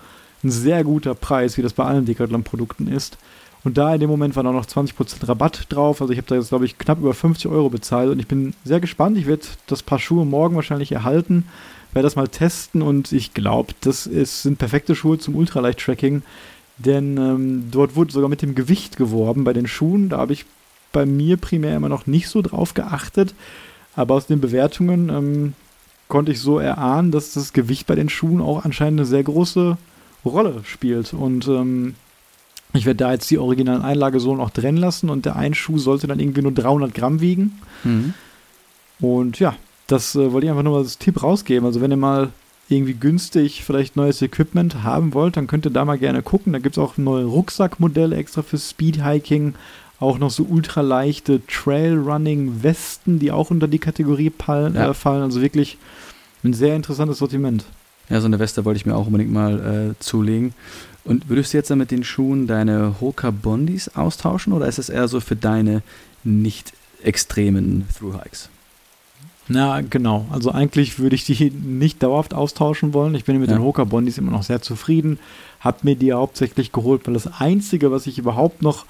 [0.42, 3.18] ein sehr guter Preis, wie das bei allen Decathlon-Produkten ist.
[3.62, 6.00] Und da in dem Moment war auch noch 20% Rabatt drauf.
[6.00, 8.10] Also ich habe da jetzt, glaube ich, knapp über 50 Euro bezahlt.
[8.10, 9.16] Und ich bin sehr gespannt.
[9.16, 11.44] Ich werde das Paar Schuhe morgen wahrscheinlich erhalten.
[11.92, 12.82] Werde das mal testen.
[12.82, 16.22] Und ich glaube, das ist, sind perfekte Schuhe zum Ultraleicht-Tracking.
[16.78, 20.08] Denn ähm, dort wurde sogar mit dem Gewicht geworben bei den Schuhen.
[20.08, 20.44] Da habe ich
[20.92, 23.34] bei mir primär immer noch nicht so drauf geachtet.
[23.94, 25.52] Aber aus den Bewertungen ähm,
[26.08, 29.78] konnte ich so erahnen, dass das Gewicht bei den Schuhen auch anscheinend eine sehr große
[30.24, 31.14] Rolle spielt.
[31.14, 31.94] Und ähm,
[32.74, 35.08] ich werde da jetzt die originalen Einlagesohlen auch trennen lassen.
[35.08, 37.58] Und der ein Schuh sollte dann irgendwie nur 300 Gramm wiegen.
[37.84, 38.12] Mhm.
[39.00, 41.66] Und ja, das äh, wollte ich einfach nur mal als Tipp rausgeben.
[41.66, 42.30] Also wenn ihr mal
[42.68, 46.52] irgendwie günstig vielleicht neues Equipment haben wollt, dann könnt ihr da mal gerne gucken.
[46.52, 49.54] Da gibt es auch neue Rucksackmodelle extra für Speedhiking.
[50.00, 54.90] Auch noch so ultraleichte Trailrunning-Westen, die auch unter die Kategorie fallen, Ja.
[54.90, 55.22] äh, fallen.
[55.22, 55.78] Also wirklich
[56.44, 57.64] ein sehr interessantes Sortiment.
[58.08, 60.54] Ja, so eine Weste wollte ich mir auch unbedingt mal äh, zulegen.
[61.04, 64.88] Und würdest du jetzt dann mit den Schuhen deine Hoka Bondis austauschen oder ist es
[64.88, 65.82] eher so für deine
[66.24, 68.48] nicht extremen Through-Hikes?
[69.48, 70.26] Na, genau.
[70.30, 73.14] Also eigentlich würde ich die nicht dauerhaft austauschen wollen.
[73.14, 73.56] Ich bin mit Ja.
[73.56, 75.18] den Hoka Bondis immer noch sehr zufrieden.
[75.60, 78.86] Hab mir die hauptsächlich geholt, weil das Einzige, was ich überhaupt noch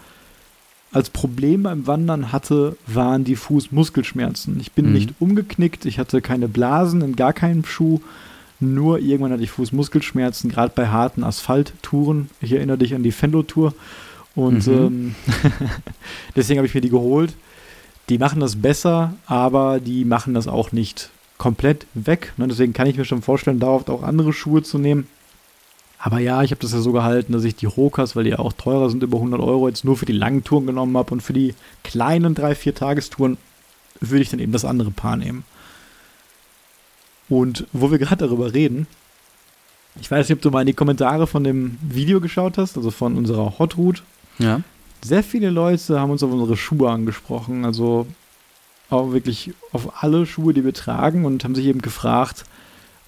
[0.93, 4.59] als Problem beim Wandern hatte, waren die Fußmuskelschmerzen.
[4.61, 4.93] Ich bin Mhm.
[4.93, 8.01] nicht umgeknickt, ich hatte keine Blasen in gar keinem Schuh.
[8.59, 12.31] Nur irgendwann hatte ich Fußmuskelschmerzen, gerade bei harten Asphalttouren.
[12.41, 13.75] Ich erinnere dich an die Fendo-Tour.
[14.35, 14.73] Und mhm.
[14.73, 15.15] ähm,
[16.37, 17.35] deswegen habe ich mir die geholt.
[18.09, 22.33] Die machen das besser, aber die machen das auch nicht komplett weg.
[22.37, 22.49] Ne?
[22.49, 25.09] Deswegen kann ich mir schon vorstellen, darauf auch andere Schuhe zu nehmen.
[25.99, 28.39] Aber ja, ich habe das ja so gehalten, dass ich die Hokas, weil die ja
[28.39, 31.23] auch teurer sind, über 100 Euro, jetzt nur für die langen Touren genommen habe und
[31.23, 33.39] für die kleinen 3-4 Tagestouren
[34.01, 35.45] würde ich dann eben das andere Paar nehmen.
[37.29, 38.87] Und wo wir gerade darüber reden,
[40.01, 42.91] ich weiß nicht, ob du mal in die Kommentare von dem Video geschaut hast, also
[42.91, 44.03] von unserer Hot Route.
[44.39, 44.61] Ja.
[45.07, 48.09] Sehr viele Leute haben uns auf unsere Schuhe angesprochen, also
[48.91, 52.45] auch wirklich auf alle Schuhe, die wir tragen und haben sich eben gefragt,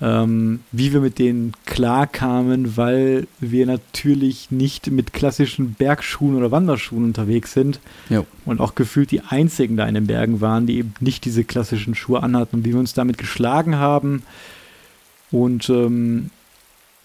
[0.00, 7.02] ähm, wie wir mit denen klarkamen, weil wir natürlich nicht mit klassischen Bergschuhen oder Wanderschuhen
[7.02, 7.80] unterwegs sind
[8.11, 8.24] jo.
[8.44, 11.96] und auch gefühlt die einzigen da in den Bergen waren, die eben nicht diese klassischen
[11.96, 14.22] Schuhe anhatten und wie wir uns damit geschlagen haben
[15.32, 16.30] und ähm,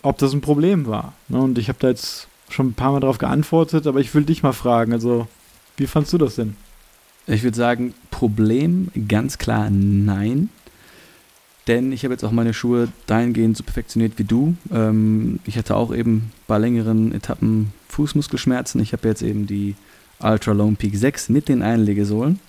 [0.04, 1.14] ob das ein Problem war.
[1.30, 1.40] Ne?
[1.42, 4.44] Und ich habe da jetzt schon ein paar Mal darauf geantwortet, aber ich will dich
[4.44, 5.28] mal fragen, also
[5.78, 6.56] wie fandst du das denn?
[7.26, 10.50] Ich würde sagen, Problem ganz klar nein.
[11.68, 14.56] Denn ich habe jetzt auch meine Schuhe dahingehend so perfektioniert wie du.
[14.72, 18.82] Ähm, ich hatte auch eben bei längeren Etappen Fußmuskelschmerzen.
[18.82, 19.76] Ich habe jetzt eben die
[20.20, 22.40] Ultra Lone Peak 6 mit den Einlegesohlen.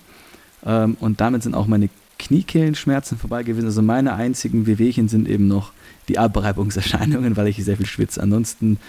[0.65, 1.89] Ähm, und damit sind auch meine
[2.19, 3.67] Kniekehlenschmerzen vorbei gewesen.
[3.67, 5.71] Also meine einzigen Wehwehchen sind eben noch
[6.09, 8.21] die Abreibungserscheinungen, weil ich sehr viel schwitze.
[8.21, 8.79] Ansonsten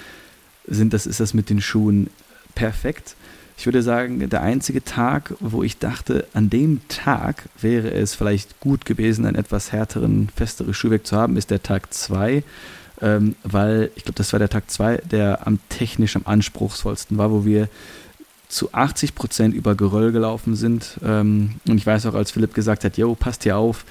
[0.67, 2.11] sind das, ist das mit den Schuhen
[2.55, 3.17] perfekt.
[3.59, 8.61] Ich würde sagen, der einzige Tag, wo ich dachte, an dem Tag wäre es vielleicht
[8.61, 12.43] gut gewesen, einen etwas härteren, festeren Schuhwerk zu haben, ist der Tag 2.
[13.03, 17.31] Ähm, weil ich glaube, das war der Tag 2, der am technisch am anspruchsvollsten war,
[17.31, 17.69] wo wir
[18.49, 20.99] zu 80 Prozent über Geröll gelaufen sind.
[21.05, 23.85] Ähm, und ich weiß auch, als Philipp gesagt hat, yo, passt hier auf,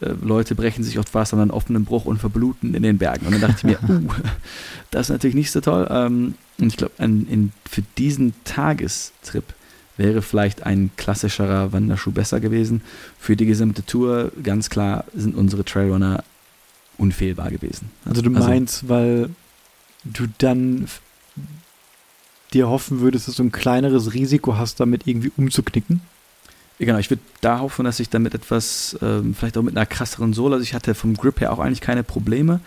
[0.00, 3.26] Leute brechen sich oft was an einem offenen Bruch und verbluten in den Bergen.
[3.26, 4.00] Und dann dachte ich mir, uh,
[4.90, 5.86] das ist natürlich nicht so toll.
[5.90, 6.92] Ähm, und ich glaube,
[7.68, 9.44] für diesen Tagestrip
[9.96, 12.82] wäre vielleicht ein klassischerer Wanderschuh besser gewesen.
[13.18, 16.22] Für die gesamte Tour, ganz klar, sind unsere Trailrunner
[16.96, 17.90] unfehlbar gewesen.
[18.04, 19.30] Also du also meinst, also, weil
[20.04, 20.86] du dann
[22.52, 26.00] dir hoffen würdest, dass du ein kleineres Risiko hast, damit irgendwie umzuknicken?
[26.78, 30.32] Genau, ich würde da hoffen, dass ich damit etwas, ähm, vielleicht auch mit einer krasseren
[30.32, 32.60] Sohle, also ich hatte vom Grip her auch eigentlich keine Probleme,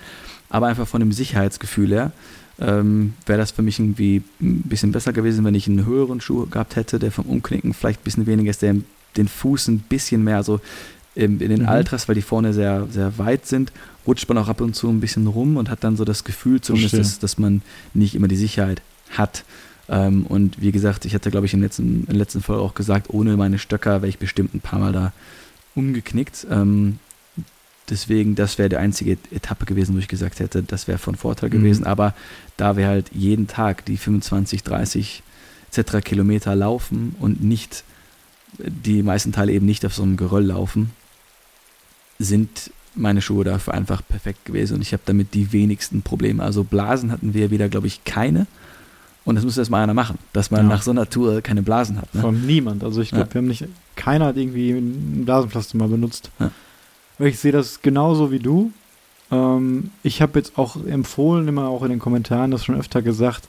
[0.50, 2.12] aber einfach von dem Sicherheitsgefühl her
[2.60, 6.45] ähm, wäre das für mich irgendwie ein bisschen besser gewesen, wenn ich einen höheren Schuh
[6.45, 8.76] gehabt hätte, der vom Umknicken vielleicht ein bisschen weniger ist, der
[9.17, 10.60] den Fuß ein bisschen mehr so
[11.15, 11.69] in, in den mhm.
[11.69, 13.71] Altras, weil die vorne sehr, sehr weit sind,
[14.08, 16.62] rutscht man auch ab und zu ein bisschen rum und hat dann so das Gefühl
[16.62, 17.62] zumindest, dass, dass man
[17.93, 19.43] nicht immer die Sicherheit hat.
[19.92, 22.74] Ähm, und wie gesagt, ich hatte, glaube ich, in, letzten, in der letzten Folge auch
[22.74, 25.12] gesagt, ohne meine Stöcker wäre ich bestimmt ein paar Mal da
[25.76, 26.48] umgeknickt.
[26.50, 26.98] Ähm,
[27.90, 31.50] deswegen, das wäre die einzige Etappe gewesen, wo ich gesagt hätte, das wäre von Vorteil
[31.50, 31.54] mhm.
[31.54, 31.86] gewesen.
[31.86, 32.16] Aber
[32.56, 35.24] da wir halt jeden Tag die 25, 30
[35.70, 36.04] etc.
[36.04, 37.84] Kilometer laufen und nicht
[38.58, 40.92] die meisten Teile eben nicht auf so einem Geröll laufen,
[42.18, 46.44] sind meine Schuhe dafür einfach perfekt gewesen und ich habe damit die wenigsten Probleme.
[46.44, 48.48] Also Blasen hatten wir wieder, glaube ich, keine.
[49.24, 50.68] Und das muss erstmal einer machen, dass man ja.
[50.68, 52.14] nach so einer Tour keine Blasen hat.
[52.16, 52.22] Ne?
[52.22, 52.84] Von niemand.
[52.84, 53.34] Also ich glaube, ja.
[53.36, 56.32] wir haben nicht, keiner hat irgendwie ein Blasenpflaster mal benutzt.
[56.40, 56.52] Ja.
[57.20, 58.72] Ich sehe das genauso wie du.
[59.32, 63.48] Ähm, ich habe jetzt auch empfohlen, immer auch in den Kommentaren das schon öfter gesagt,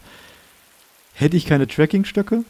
[1.15, 2.45] hätte ich keine Trackingstöcke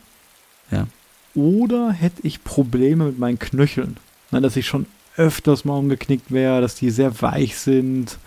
[0.71, 0.87] ja.
[1.35, 3.97] oder hätte ich Probleme mit meinen Knöcheln,
[4.31, 8.19] Na, dass ich schon öfters mal umgeknickt wäre, dass die sehr weich sind,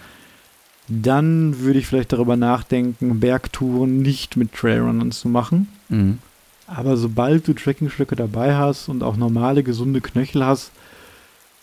[0.87, 5.67] dann würde ich vielleicht darüber nachdenken, Bergtouren nicht mit Trailrunnern zu machen.
[5.89, 6.19] Mhm.
[6.67, 10.71] Aber sobald du Trekkingstöcke dabei hast und auch normale, gesunde Knöchel hast,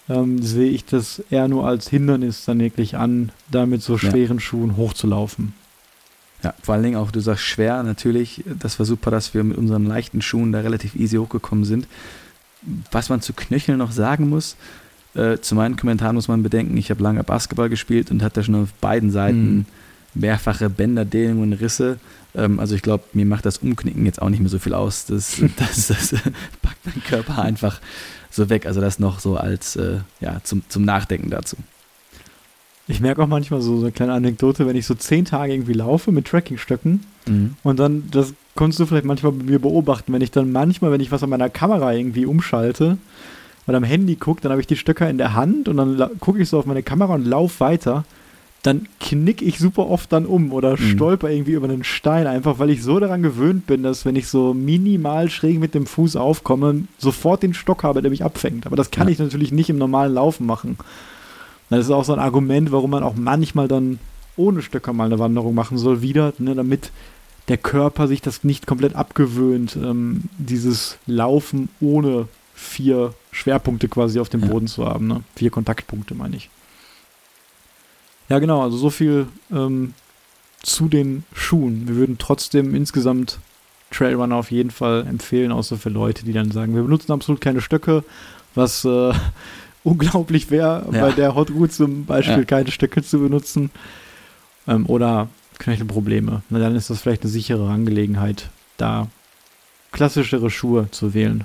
[0.09, 4.39] ähm, sehe ich das eher nur als Hindernis dann wirklich an, da mit so schweren
[4.39, 4.41] ja.
[4.41, 5.55] Schuhen hochzulaufen.
[6.43, 9.57] Ja, vor allen Dingen auch, du sagst schwer, natürlich, das war super, dass wir mit
[9.57, 11.87] unseren leichten Schuhen da relativ easy hochgekommen sind.
[12.91, 14.57] Was man zu Knöcheln noch sagen muss,
[15.15, 18.55] äh, zu meinen Kommentaren muss man bedenken, ich habe lange Basketball gespielt und hatte schon
[18.55, 19.67] auf beiden Seiten mhm.
[20.15, 21.99] mehrfache Bänderdehnungen und Risse.
[22.35, 25.07] Ähm, also ich glaube, mir macht das Umknicken jetzt auch nicht mehr so viel aus.
[25.07, 26.23] Das, das, das, das
[26.63, 27.81] packt mein Körper einfach
[28.31, 28.67] so weg.
[28.67, 31.57] Also das noch so als äh, ja, zum, zum Nachdenken dazu.
[32.89, 35.73] Ich merke auch manchmal so, so eine kleine Anekdote, wenn ich so zehn Tage irgendwie
[35.73, 37.57] laufe mit Trackingstöcken mhm.
[37.63, 41.01] und dann, das konntest du vielleicht manchmal bei mir beobachten, wenn ich dann manchmal, wenn
[41.01, 42.99] ich was an meiner Kamera irgendwie umschalte,
[43.67, 46.41] und am Handy gucke, dann habe ich die Stöcker in der Hand und dann gucke
[46.43, 48.05] ich so auf meine Kamera und laufe weiter.
[48.63, 50.77] Dann knick ich super oft dann um oder mhm.
[50.77, 54.29] stolper irgendwie über einen Stein, einfach weil ich so daran gewöhnt bin, dass wenn ich
[54.29, 58.67] so minimal schräg mit dem Fuß aufkomme, sofort den Stock habe, der mich abfängt.
[58.67, 59.13] Aber das kann ja.
[59.13, 60.77] ich natürlich nicht im normalen Laufen machen.
[61.71, 63.99] Das ist auch so ein Argument, warum man auch manchmal dann
[64.37, 66.91] ohne Stöcker mal eine Wanderung machen soll, wieder, ne, damit
[67.49, 72.29] der Körper sich das nicht komplett abgewöhnt, ähm, dieses Laufen ohne
[72.63, 74.47] vier Schwerpunkte quasi auf dem Ja.
[74.49, 75.07] Boden zu haben.
[75.09, 75.23] Ne?
[75.37, 76.49] Vier Kontaktpunkte, meine ich.
[78.29, 79.95] Ja, genau, also so viel ähm,
[80.63, 81.89] zu den Schuhen.
[81.89, 83.39] Wir würden trotzdem insgesamt
[83.91, 87.61] Trailrunner auf jeden Fall empfehlen, außer für Leute, die dann sagen, wir benutzen absolut keine
[87.61, 88.05] Stöcke,
[88.55, 89.13] was äh,
[89.85, 91.01] unglaublich wäre, Ja.
[91.07, 92.45] bei der Hot Route zum Beispiel Ja.
[92.45, 93.71] keine Stöcke zu benutzen.
[94.67, 96.43] Ähm, oder Knöchelprobleme.
[96.49, 98.49] Na, dann ist das vielleicht eine sichere Angelegenheit,
[98.79, 99.09] da
[99.91, 101.45] klassischere Schuhe zu wählen.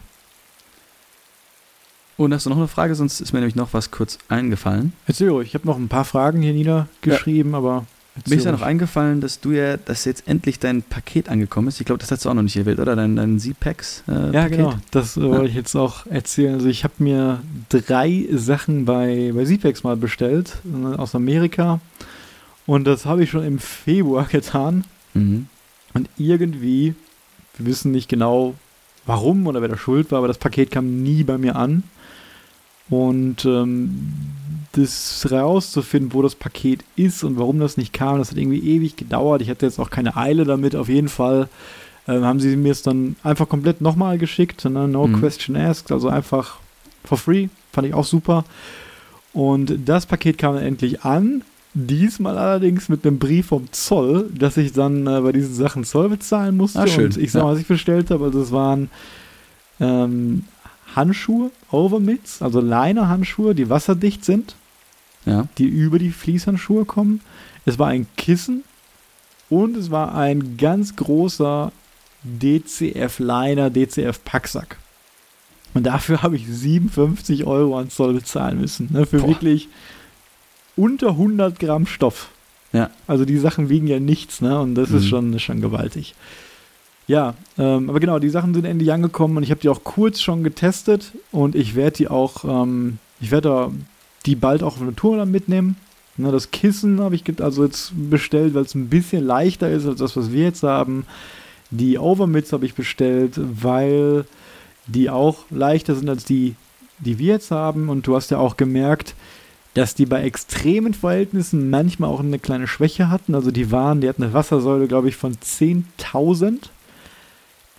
[2.18, 2.96] Und hast du noch eine Frage?
[2.96, 4.94] Sonst ist mir nämlich noch was kurz eingefallen.
[5.06, 8.52] Erzähl ruhig, ich habe noch ein paar Fragen hier niedergeschrieben, aber erzähl Mir ist ja
[8.52, 11.80] noch eingefallen, dass du ja, dass jetzt endlich dein Paket angekommen ist.
[11.80, 12.96] Ich glaube, das hast du auch noch nicht erwähnt, oder?
[12.96, 14.04] Dein, dein Z-Packs.
[14.08, 14.58] Äh, Ja, Paket.
[14.58, 14.74] genau.
[14.90, 16.56] Das äh, wollte ich jetzt auch erzählen.
[16.56, 21.80] Also ich habe mir drei Sachen bei, bei Zipex mal bestellt, äh, aus Amerika.
[22.66, 24.86] Und das habe ich schon im Februar getan.
[25.14, 25.48] Mhm.
[25.94, 26.96] Und irgendwie,
[27.58, 28.56] wir wissen nicht genau,
[29.06, 31.84] warum oder wer da schuld war, aber das Paket kam nie bei mir an.
[32.90, 34.12] Und ähm,
[34.74, 38.96] das rauszufinden, wo das Paket ist und warum das nicht kam, das hat irgendwie ewig
[38.96, 39.42] gedauert.
[39.42, 40.76] Ich hatte jetzt auch keine Eile damit.
[40.76, 41.50] Auf jeden Fall
[42.08, 44.64] ähm, haben sie mir es dann einfach komplett nochmal geschickt.
[44.66, 44.88] Ne?
[44.88, 45.20] No Mhm.
[45.20, 46.58] question asked, also einfach
[47.04, 47.48] for free.
[47.74, 48.46] Fand ich auch super.
[49.34, 51.44] Und das Paket kam dann endlich an.
[51.74, 56.10] Diesmal allerdings mit einem Brief vom Zoll, dass ich dann äh, bei diesen Sachen Zoll
[56.10, 56.80] bezahlen musste.
[56.80, 57.06] Ah, schön.
[57.06, 58.26] Und ich sag mal, was ich bestellt habe.
[58.26, 58.90] Also es waren
[59.80, 60.44] ähm,
[60.96, 64.56] Handschuhe, Overmits, also Leiner-Handschuhe, die wasserdicht sind,
[65.26, 65.48] Ja.
[65.58, 67.22] die über die Fließhandschuhe kommen.
[67.66, 68.64] Es war ein Kissen
[69.50, 71.72] und es war ein ganz großer
[72.24, 74.78] DCF-Liner, DCF-Packsack.
[75.74, 78.90] Und dafür habe ich 57 Euro an Zoll bezahlen müssen.
[78.92, 79.28] Ne, für Boah.
[79.30, 79.68] wirklich
[80.76, 82.30] unter 100 Gramm Stoff.
[82.74, 82.90] Ja.
[83.08, 84.60] Also die Sachen wiegen ja nichts, ne?
[84.60, 85.08] Und das ist Mhm.
[85.08, 86.16] schon, ist schon gewaltig.
[87.08, 90.20] Ja, ähm, aber genau, die Sachen sind endlich angekommen und ich habe die auch kurz
[90.20, 93.72] schon getestet und ich werde die auch, ähm, ich werde
[94.26, 95.78] die bald auch auf eine Tour mitnehmen.
[96.18, 100.00] Ne, das Kissen habe ich also jetzt bestellt, weil es ein bisschen leichter ist als
[100.00, 101.06] das, was wir jetzt haben.
[101.70, 104.26] Die Overmits habe ich bestellt, weil
[104.88, 106.56] die auch leichter sind als die,
[107.00, 107.90] die wir jetzt haben.
[107.90, 109.16] Und du hast ja auch gemerkt,
[109.76, 113.36] dass die bei extremen Verhältnissen manchmal auch eine kleine Schwäche hatten.
[113.36, 116.70] Also die waren, die hatten eine Wassersäule, glaube ich, von 10.000,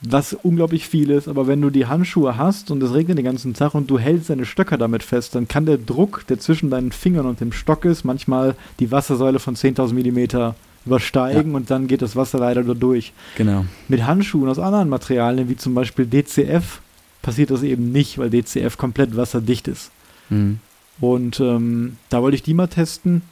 [0.00, 1.28] was unglaublich viel ist.
[1.28, 4.30] Aber wenn du die Handschuhe hast und es regnet den ganzen Tag und du hältst
[4.30, 7.84] deine Stöcker damit fest, dann kann der Druck, der zwischen deinen Fingern und dem Stock
[7.84, 10.54] ist, manchmal die Wassersäule von 10.000 Millimeter
[10.86, 13.12] übersteigen und dann geht das Wasser leider da durch.
[13.36, 13.64] Genau.
[13.88, 16.80] Mit Handschuhen aus anderen Materialien, wie zum Beispiel DCF,
[17.20, 19.90] passiert das eben nicht, weil DCF komplett wasserdicht ist.
[20.30, 20.60] Mhm.
[21.00, 23.22] Und ähm, da wollte ich die mal testen.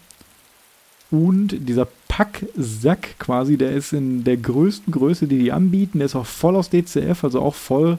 [1.11, 5.99] Und dieser Packsack quasi, der ist in der größten Größe, die die anbieten.
[5.99, 7.99] Der ist auch voll aus DCF, also auch voll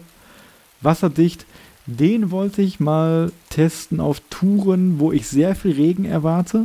[0.81, 1.45] wasserdicht.
[1.85, 6.63] Den wollte ich mal testen auf Touren, wo ich sehr viel Regen erwarte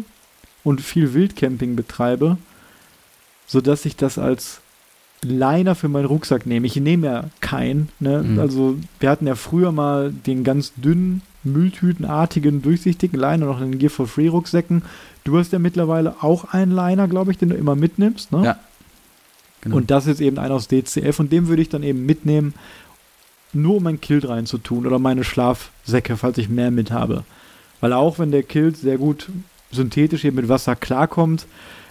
[0.64, 2.38] und viel Wildcamping betreibe,
[3.46, 4.62] sodass ich das als
[5.22, 6.66] Liner für meinen Rucksack nehme.
[6.66, 7.90] Ich nehme ja keinen.
[8.00, 8.22] Ne?
[8.22, 8.38] Mhm.
[8.38, 13.78] Also wir hatten ja früher mal den ganz dünnen, Mülltütenartigen, durchsichtigen Liner noch in den
[13.78, 14.82] Gear for Free Rucksäcken.
[15.24, 18.32] Du hast ja mittlerweile auch einen Liner, glaube ich, den du immer mitnimmst.
[18.32, 18.45] Ne?
[18.45, 18.59] Ja.
[19.61, 19.76] Genau.
[19.76, 22.55] Und das ist eben einer aus DCF und den würde ich dann eben mitnehmen,
[23.53, 27.24] nur um mein Kilt reinzutun oder meine Schlafsäcke, falls ich mehr mit habe.
[27.80, 29.28] Weil auch wenn der Kilt sehr gut
[29.70, 31.47] synthetisch eben mit Wasser klarkommt,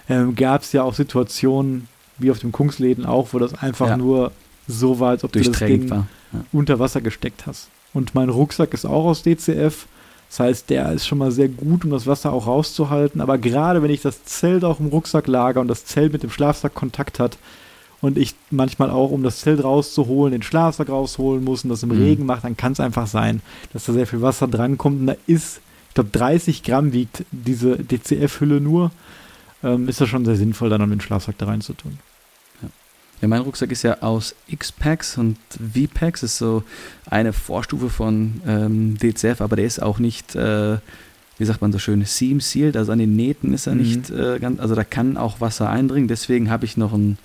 [0.09, 1.87] ähm, gab es ja auch Situationen,
[2.17, 3.97] wie auf dem Kungsläden auch, wo das einfach Ja.
[3.97, 4.31] nur
[4.67, 6.07] so war, als ob du das Ding war.
[6.33, 6.45] Ja.
[6.53, 7.67] unter Wasser gesteckt hast.
[7.93, 9.87] Und mein Rucksack ist auch aus DCF.
[10.29, 13.19] Das heißt, der ist schon mal sehr gut, um das Wasser auch rauszuhalten.
[13.19, 16.29] Aber gerade wenn ich das Zelt auch im Rucksack lager und das Zelt mit dem
[16.29, 17.37] Schlafsack Kontakt hat
[17.99, 21.89] und ich manchmal auch, um das Zelt rauszuholen, den Schlafsack rausholen muss und das im
[21.89, 22.01] Mhm.
[22.01, 23.41] Regen macht, dann kann es einfach sein,
[23.73, 25.01] dass da sehr viel Wasser drankommt.
[25.01, 28.91] Und da ist, ich glaube, 30 Gramm wiegt diese DCF-Hülle nur.
[29.63, 31.99] Ähm, ist das schon sehr sinnvoll, dann noch den Schlafsack da reinzutun.
[33.21, 35.37] Ja, mein Rucksack ist ja aus X-Packs und
[35.73, 36.63] V-Packs ist so
[37.09, 40.77] eine Vorstufe von ähm, DCF, aber der ist auch nicht, äh,
[41.37, 43.81] wie sagt man so schön, seam-sealed, also an den Nähten ist er Mhm.
[43.81, 47.19] nicht äh, ganz, also da kann auch Wasser eindringen, deswegen habe ich noch einen,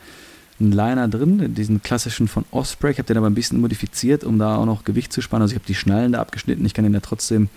[0.60, 4.38] einen Liner drin, diesen klassischen von Osprey, ich habe den aber ein bisschen modifiziert, um
[4.38, 6.84] da auch noch Gewicht zu sparen, also ich habe die Schnallen da abgeschnitten, ich kann
[6.84, 7.48] den da trotzdem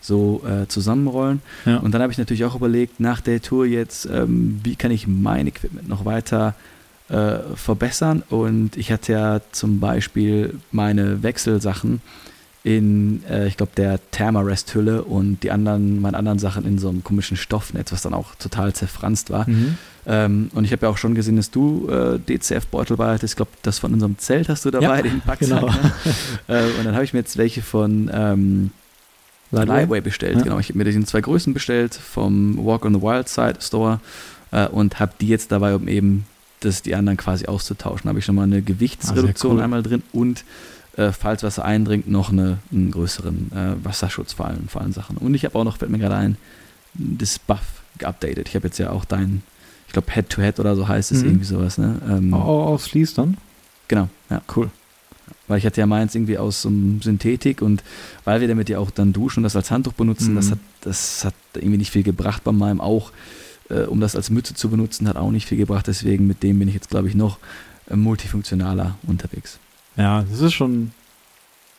[0.00, 1.42] so äh, zusammenrollen.
[1.66, 1.78] Ja.
[1.78, 5.08] Und dann habe ich natürlich auch überlegt, nach der Tour jetzt, ähm, wie kann ich
[5.08, 6.77] mein Equipment noch weiter äh,
[7.08, 8.22] verbessern.
[8.28, 12.02] Und ich hatte ja zum Beispiel meine Wechselsachen
[12.64, 17.04] in, äh, ich glaube, der Thermarest-Hülle und die anderen, meine anderen Sachen in so einem
[17.04, 19.48] komischen Stoffnetz, was dann auch total zerfranst war.
[19.48, 19.78] Mhm.
[20.06, 23.32] Ähm, und ich habe ja auch schon gesehen, dass du äh, DCF-Beutel bei hattest.
[23.32, 25.60] Ich glaube, das von unserem Zelt hast du dabei, ja, den Packsack.
[25.60, 25.72] Genau.
[25.72, 25.92] Ne?
[26.48, 28.70] äh, und dann habe ich mir jetzt welche von ähm,
[29.50, 30.00] Lightway?
[30.00, 30.36] Bestellt.
[30.36, 30.42] Ja.
[30.42, 34.00] Genau, ich habe mir die zwei Größen bestellt vom Walk on the Wild Side Store
[34.50, 36.26] äh, und habe die jetzt dabei, um eben
[36.60, 38.08] das die anderen quasi auszutauschen.
[38.08, 39.62] Habe ich schon mal eine Gewichtsreduktion ah, cool.
[39.62, 40.44] einmal drin und
[40.98, 45.16] äh, falls Wasser eindringt, noch eine, einen größeren äh, Wasserschutz vor allen, vor allen Sachen.
[45.16, 46.36] Und ich habe auch noch, fällt mir gerade ein,
[46.94, 48.48] das Buff geupdatet.
[48.48, 49.42] Ich habe jetzt ja auch dein,
[49.86, 51.28] ich glaube Head-to-Head oder so heißt es, mhm.
[51.28, 51.78] irgendwie sowas.
[51.78, 52.00] Ne?
[52.08, 53.36] Ähm, oh, aus Fleece dann?
[53.86, 54.42] Genau, ja.
[54.54, 54.70] Cool.
[55.46, 57.82] Weil ich hatte ja meins irgendwie aus so einem Synthetik und
[58.24, 60.36] weil wir damit ja auch dann duschen und das als Handtuch benutzen, mhm.
[60.36, 63.12] das, hat, das hat irgendwie nicht viel gebracht bei meinem auch.
[63.70, 65.86] Äh, um das als Mütze zu benutzen, hat auch nicht viel gebracht.
[65.86, 67.38] Deswegen mit dem bin ich jetzt, glaube ich, noch
[67.88, 69.58] äh, multifunktionaler unterwegs.
[69.96, 70.92] Ja, das ist schon ein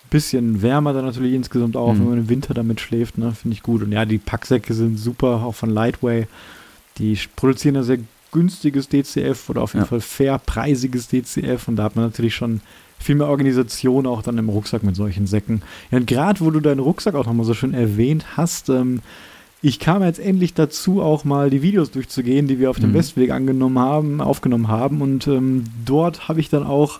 [0.09, 1.99] bisschen wärmer dann natürlich insgesamt auch, mhm.
[1.99, 3.33] wenn man im Winter damit schläft, ne?
[3.33, 3.81] finde ich gut.
[3.81, 6.27] Und ja, die Packsäcke sind super, auch von Lightway.
[6.97, 7.99] Die produzieren ein sehr
[8.31, 9.87] günstiges DCF oder auf jeden ja.
[9.87, 12.61] Fall fairpreisiges DCF und da hat man natürlich schon
[12.99, 15.61] viel mehr Organisation auch dann im Rucksack mit solchen Säcken.
[15.89, 19.01] Ja, und gerade wo du deinen Rucksack auch nochmal so schön erwähnt hast, ähm,
[19.61, 22.95] ich kam jetzt endlich dazu, auch mal die Videos durchzugehen, die wir auf dem mhm.
[22.95, 25.01] Westweg angenommen haben, aufgenommen haben.
[25.01, 26.99] Und ähm, dort habe ich dann auch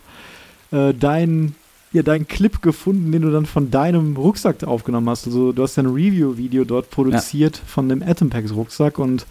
[0.72, 1.56] äh, deinen
[1.92, 5.26] ja, deinen Clip gefunden, den du dann von deinem Rucksack aufgenommen hast.
[5.26, 7.64] Also du hast ja ein Review-Video dort produziert ja.
[7.66, 9.26] von dem Atom Packs Rucksack und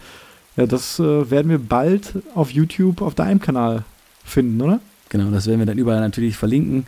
[0.57, 3.85] ja, das äh, werden wir bald auf YouTube auf deinem Kanal
[4.25, 4.81] finden, oder?
[5.09, 6.85] Genau, das werden wir dann überall natürlich verlinken.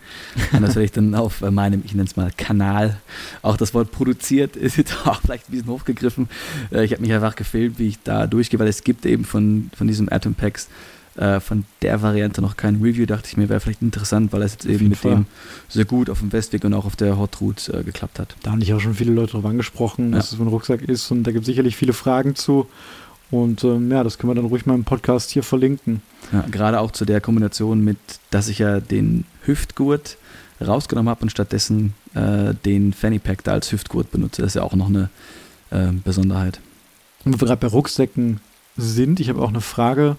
[0.53, 2.97] Und das werde ich dann auf meinem, ich nenne es mal Kanal,
[3.41, 6.30] auch das Wort produziert ist jetzt auch vielleicht ein bisschen hochgegriffen.
[6.72, 9.72] Äh, ich habe mich einfach gefilmt, wie ich da durchgehe, weil es gibt eben von,
[9.76, 10.69] von diesem Atom Packs
[11.15, 14.53] äh, von der Variante noch kein Review, dachte ich mir, wäre vielleicht interessant, weil es
[14.53, 15.11] jetzt eben mit Fall.
[15.11, 15.26] dem
[15.67, 18.36] sehr gut auf dem Westweg und auch auf der Hot Route äh, geklappt hat.
[18.43, 20.19] Da haben dich auch schon viele Leute drauf angesprochen, ja.
[20.19, 22.67] was es für ein Rucksack ist und da gibt es sicherlich viele Fragen zu.
[23.32, 26.01] Und ähm, ja, das können wir dann ruhig mal im Podcast hier verlinken.
[26.32, 27.97] Ja, gerade auch zu der Kombination mit,
[28.29, 30.17] dass ich ja den Hüftgurt
[30.59, 34.41] rausgenommen habe und stattdessen äh, den Fanny Pack da als Hüftgurt benutze.
[34.41, 35.09] Das ist ja auch noch eine
[35.71, 36.59] äh, Besonderheit.
[37.25, 38.41] Und wo wir gerade bei Rucksäcken
[38.77, 40.17] sind, ich habe auch eine Frage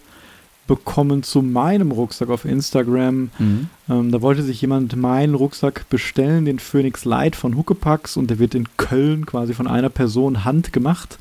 [0.67, 3.31] bekommen zu meinem Rucksack auf Instagram.
[3.39, 3.69] Mhm.
[3.91, 8.39] Ähm, da wollte sich jemand meinen Rucksack bestellen, den Phoenix Light von Huckepax und der
[8.39, 11.19] wird in Köln quasi von einer Person handgemacht.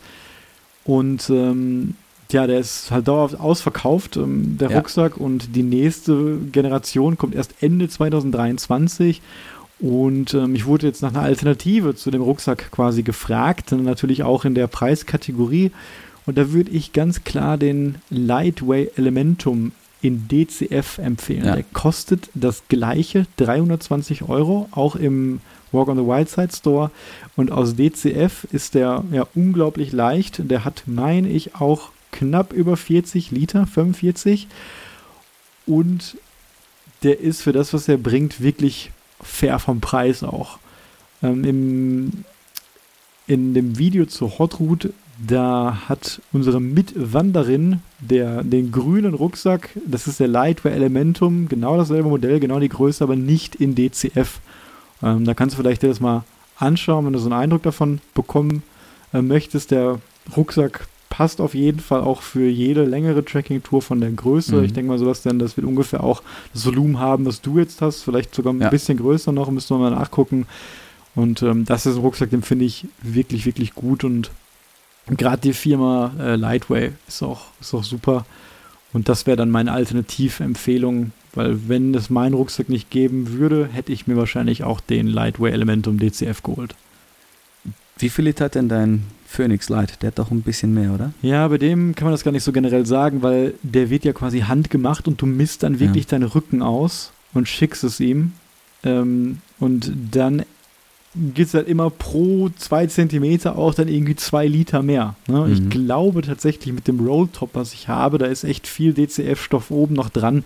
[0.83, 1.95] Und ähm,
[2.31, 4.77] ja, der ist halt dauerhaft ausverkauft, ähm, der ja.
[4.77, 5.17] Rucksack.
[5.17, 9.21] Und die nächste Generation kommt erst Ende 2023.
[9.79, 14.45] Und ähm, ich wurde jetzt nach einer Alternative zu dem Rucksack quasi gefragt, natürlich auch
[14.45, 15.71] in der Preiskategorie.
[16.25, 19.71] Und da würde ich ganz klar den Lightway Elementum
[20.01, 21.45] in DCF empfehlen.
[21.45, 21.55] Ja.
[21.55, 25.41] Der kostet das gleiche, 320 Euro, auch im
[25.71, 26.91] Walk on the Wild Side Store.
[27.35, 30.49] Und aus DCF ist der ja unglaublich leicht.
[30.49, 34.47] Der hat, meine ich, auch knapp über 40 Liter, 45.
[35.65, 36.17] Und
[37.03, 38.91] der ist für das, was er bringt, wirklich
[39.21, 40.59] fair vom Preis auch.
[41.23, 42.25] Ähm, im,
[43.27, 44.93] in dem Video zur Hot Route
[45.27, 52.09] da hat unsere Mitwanderin der, den grünen Rucksack, das ist der Lightwear Elementum, genau dasselbe
[52.09, 54.39] Modell, genau die Größe, aber nicht in DCF.
[55.03, 56.23] Ähm, da kannst du vielleicht dir das mal
[56.57, 58.63] anschauen, wenn du so einen Eindruck davon bekommen
[59.13, 59.71] äh, möchtest.
[59.71, 59.99] Der
[60.35, 64.55] Rucksack passt auf jeden Fall auch für jede längere Tracking-Tour von der Größe.
[64.55, 64.63] Mhm.
[64.63, 66.23] Ich denke mal, sowas denn, das wird ungefähr auch
[66.53, 68.69] das Volumen haben, was du jetzt hast, vielleicht sogar ein ja.
[68.69, 70.47] bisschen größer noch, müssen wir mal nachgucken.
[71.13, 74.31] Und ähm, das ist ein Rucksack, den finde ich wirklich, wirklich gut und
[75.07, 78.25] gerade die Firma äh, Lightway ist auch, ist auch super.
[78.93, 83.91] Und das wäre dann meine Alternativempfehlung, weil wenn es meinen Rucksack nicht geben würde, hätte
[83.91, 86.75] ich mir wahrscheinlich auch den Lightway Elementum DCF geholt.
[87.97, 90.01] Wie viel Liter hat denn dein Phoenix Light?
[90.01, 91.13] Der hat doch ein bisschen mehr, oder?
[91.21, 94.13] Ja, bei dem kann man das gar nicht so generell sagen, weil der wird ja
[94.13, 96.11] quasi handgemacht und du misst dann wirklich ja.
[96.11, 98.33] deinen Rücken aus und schickst es ihm.
[98.83, 100.43] Ähm, und dann
[101.13, 105.15] gibt es halt immer pro zwei Zentimeter auch dann irgendwie zwei Liter mehr.
[105.27, 105.45] Ne?
[105.45, 105.53] Mhm.
[105.53, 109.93] Ich glaube tatsächlich mit dem Rolltop, was ich habe, da ist echt viel DCF-Stoff oben
[109.93, 110.43] noch dran,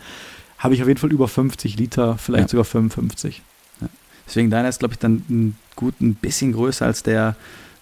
[0.66, 2.50] habe ich auf jeden Fall über 50 Liter, vielleicht ja.
[2.50, 3.42] sogar 55.
[3.82, 3.88] Ja.
[4.28, 7.36] Deswegen deiner ist, glaube ich, dann ein gut ein bisschen größer als der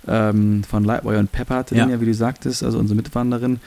[0.07, 1.85] ähm, von Lightwire und Pepper hatte ja.
[1.85, 3.59] den ja, wie du sagtest, also unsere Mitwanderin.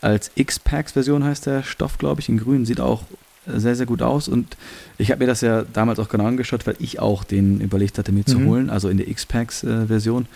[0.00, 2.66] Als X-Packs-Version heißt der Stoff, glaube ich, in grün.
[2.66, 3.04] Sieht auch
[3.46, 4.28] sehr, sehr gut aus.
[4.28, 4.56] Und
[4.98, 8.12] ich habe mir das ja damals auch genau angeschaut, weil ich auch den überlegt hatte,
[8.12, 8.26] mir mhm.
[8.26, 10.26] zu holen, also in der X-Packs-Version.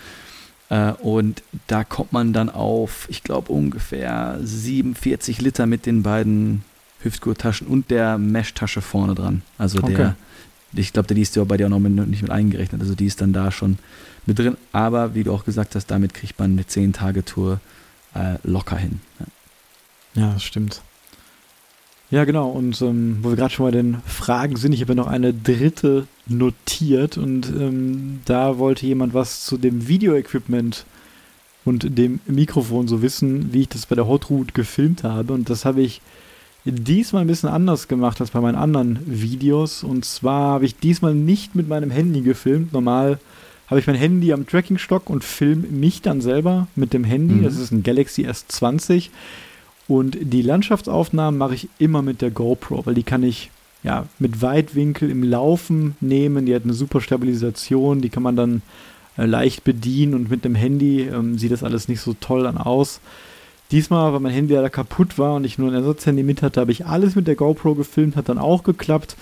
[0.69, 6.63] Äh, und da kommt man dann auf, ich glaube, ungefähr 47 Liter mit den beiden
[7.03, 9.41] Hüftgurttaschen und der Mesh-Tasche vorne dran.
[9.57, 9.95] Also okay.
[9.95, 10.15] der,
[10.73, 12.81] ich glaube, die ist ja bei dir auch noch mit, nicht mit eingerechnet.
[12.81, 13.77] Also die ist dann da schon
[14.25, 14.57] mit drin.
[14.71, 17.59] Aber wie du auch gesagt hast, damit kriegt man eine 10-Tage-Tour
[18.15, 19.01] äh, locker hin.
[19.19, 19.25] Ja.
[20.13, 20.81] Ja, das stimmt.
[22.09, 22.49] Ja, genau.
[22.49, 25.33] Und ähm, wo wir gerade schon bei den Fragen sind, ich habe ja noch eine
[25.33, 30.85] dritte notiert und ähm, da wollte jemand was zu dem Video-Equipment
[31.63, 35.33] und dem Mikrofon so wissen, wie ich das bei der Hot Route gefilmt habe.
[35.33, 36.01] Und das habe ich
[36.65, 39.83] diesmal ein bisschen anders gemacht als bei meinen anderen Videos.
[39.83, 42.73] Und zwar habe ich diesmal nicht mit meinem Handy gefilmt.
[42.73, 43.19] Normal
[43.67, 47.35] habe ich mein Handy am Trackingstock und filme mich dann selber mit dem Handy.
[47.35, 47.43] Mhm.
[47.43, 49.09] Das ist ein Galaxy S20.
[49.87, 53.49] Und die Landschaftsaufnahmen mache ich immer mit der GoPro, weil die kann ich
[53.83, 56.45] ja mit Weitwinkel im Laufen nehmen.
[56.45, 58.61] Die hat eine super Stabilisation, die kann man dann
[59.17, 62.57] äh, leicht bedienen und mit dem Handy ähm, sieht das alles nicht so toll dann
[62.57, 63.01] aus.
[63.71, 66.71] Diesmal, weil mein Handy leider kaputt war und ich nur ein Ersatzhandy mit hatte, habe
[66.71, 69.15] ich alles mit der GoPro gefilmt, hat dann auch geklappt.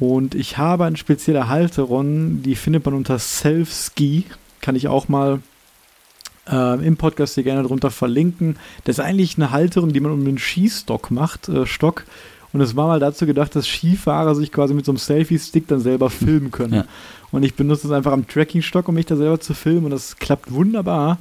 [0.00, 4.24] Und ich habe eine spezielle Halterung, die findet man unter Self-Ski.
[4.60, 5.40] Kann ich auch mal
[6.50, 8.56] äh, im Podcast hier gerne drunter verlinken.
[8.84, 12.04] Das ist eigentlich eine Halterung, die man um den Skistock macht, äh, Stock.
[12.52, 15.80] Und es war mal dazu gedacht, dass Skifahrer sich quasi mit so einem Selfie-Stick dann
[15.80, 16.74] selber filmen können.
[16.74, 16.84] Ja.
[17.30, 19.84] Und ich benutze es einfach am Tracking-Stock, um mich da selber zu filmen.
[19.84, 21.18] Und das klappt wunderbar.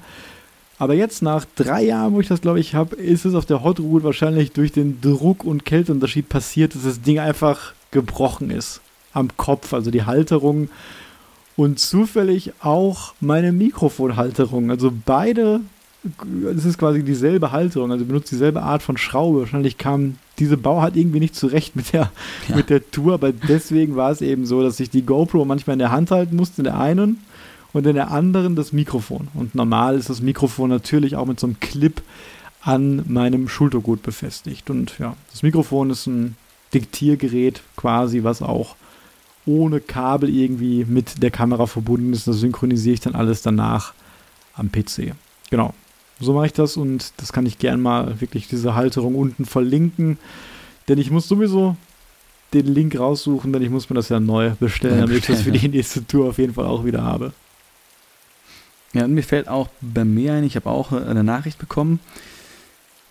[0.80, 3.64] Aber jetzt nach drei Jahren, wo ich das glaube ich habe, ist es auf der
[3.64, 8.82] Hot Route wahrscheinlich durch den Druck- und Kälteunterschied passiert, dass das Ding einfach gebrochen ist
[9.14, 10.70] am Kopf, also die Halterung
[11.56, 14.70] und zufällig auch meine Mikrofonhalterung.
[14.70, 15.62] Also beide,
[16.56, 19.40] es ist quasi dieselbe Halterung, also benutzt dieselbe Art von Schraube.
[19.40, 22.12] Wahrscheinlich kam diese Bauart irgendwie nicht zurecht mit der,
[22.48, 22.56] ja.
[22.56, 25.80] mit der Tour, aber deswegen war es eben so, dass ich die GoPro manchmal in
[25.80, 27.18] der Hand halten musste, in der einen
[27.74, 29.28] und in der anderen das Mikrofon.
[29.34, 32.02] Und normal ist das Mikrofon natürlich auch mit so einem Clip
[32.62, 34.70] an meinem Schultergurt befestigt.
[34.70, 36.36] Und ja, das Mikrofon ist ein
[36.74, 38.76] Diktiergerät quasi, was auch
[39.46, 42.28] ohne Kabel irgendwie mit der Kamera verbunden ist.
[42.28, 43.94] Das synchronisiere ich dann alles danach
[44.56, 45.14] am PC.
[45.50, 45.74] Genau.
[46.20, 50.18] So mache ich das und das kann ich gern mal wirklich diese Halterung unten verlinken.
[50.88, 51.78] Denn ich muss sowieso
[52.54, 55.52] den Link raussuchen, denn ich muss mir das ja neu bestellen, damit ich das für
[55.52, 57.34] die nächste Tour auf jeden Fall auch wieder habe.
[58.94, 62.00] Ja, und mir fällt auch bei mir ein, ich habe auch eine Nachricht bekommen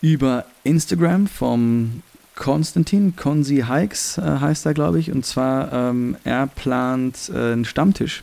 [0.01, 2.03] über Instagram vom
[2.35, 5.11] Konstantin, Konzi Hikes äh, heißt er, glaube ich.
[5.11, 8.23] Und zwar, ähm, er plant äh, einen Stammtisch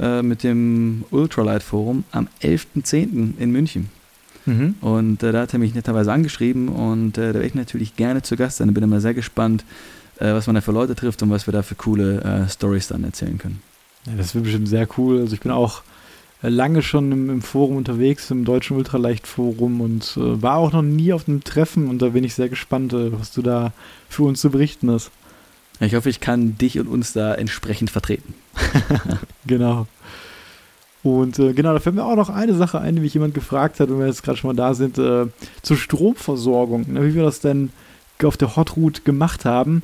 [0.00, 3.38] äh, mit dem Ultralight Forum am 11.10.
[3.38, 3.90] in München.
[4.46, 4.76] Mhm.
[4.80, 8.22] Und äh, da hat er mich netterweise angeschrieben und äh, da wäre ich natürlich gerne
[8.22, 8.68] zu Gast sein.
[8.68, 9.64] Da bin ich mal sehr gespannt,
[10.18, 13.04] äh, was man da für Leute trifft und was wir da für coole Stories dann
[13.04, 13.60] erzählen können.
[14.06, 15.20] Ja, das wird bestimmt sehr cool.
[15.20, 15.95] Also ich bin auch äh,
[16.42, 21.12] lange schon im, im, Forum unterwegs, im Deutschen Ultraleicht-Forum und äh, war auch noch nie
[21.12, 23.72] auf einem Treffen und da bin ich sehr gespannt, äh, was du da
[24.08, 25.10] für uns zu berichten hast.
[25.80, 28.34] Ich hoffe, ich kann dich und uns da entsprechend vertreten.
[29.46, 29.86] genau.
[31.02, 33.78] Und äh, genau, da fällt mir auch noch eine Sache ein, die mich jemand gefragt
[33.78, 35.26] hat, wenn wir jetzt gerade schon mal da sind, äh,
[35.62, 37.70] zur Stromversorgung, ne, wie wir das denn
[38.24, 39.82] auf der Hot Route gemacht haben.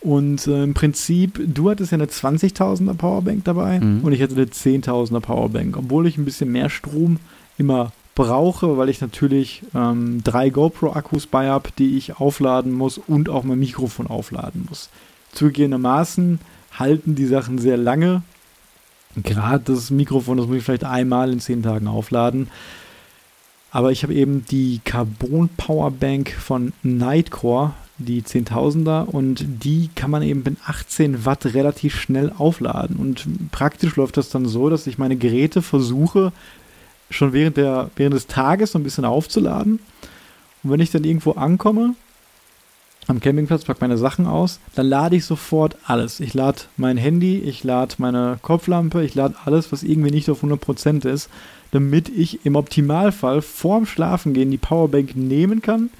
[0.00, 4.02] Und äh, im Prinzip, du hattest ja eine 20.000er Powerbank dabei mhm.
[4.02, 7.18] und ich hatte eine 10.000er Powerbank, obwohl ich ein bisschen mehr Strom
[7.58, 13.28] immer brauche, weil ich natürlich ähm, drei GoPro-Akkus bei habe, die ich aufladen muss und
[13.28, 14.90] auch mein Mikrofon aufladen muss.
[15.32, 16.40] Zugegebenermaßen
[16.78, 18.22] halten die Sachen sehr lange.
[19.22, 22.48] Gerade das Mikrofon, das muss ich vielleicht einmal in zehn Tagen aufladen.
[23.70, 30.22] Aber ich habe eben die Carbon Powerbank von Nightcore die 10.000er und die kann man
[30.22, 32.96] eben mit 18 Watt relativ schnell aufladen.
[32.96, 36.32] Und praktisch läuft das dann so, dass ich meine Geräte versuche,
[37.10, 39.78] schon während, der, während des Tages so ein bisschen aufzuladen.
[40.62, 41.94] Und wenn ich dann irgendwo ankomme,
[43.08, 46.18] am Campingplatz, packe meine Sachen aus, dann lade ich sofort alles.
[46.18, 50.42] Ich lade mein Handy, ich lade meine Kopflampe, ich lade alles, was irgendwie nicht auf
[50.42, 51.30] 100% ist,
[51.70, 55.90] damit ich im Optimalfall vorm Schlafengehen die Powerbank nehmen kann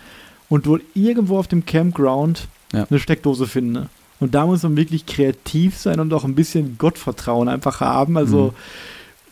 [0.49, 2.87] und wohl irgendwo auf dem Campground ja.
[2.89, 3.89] eine Steckdose finde.
[4.19, 8.17] Und da muss man wirklich kreativ sein und auch ein bisschen Gottvertrauen einfach haben.
[8.17, 8.55] Also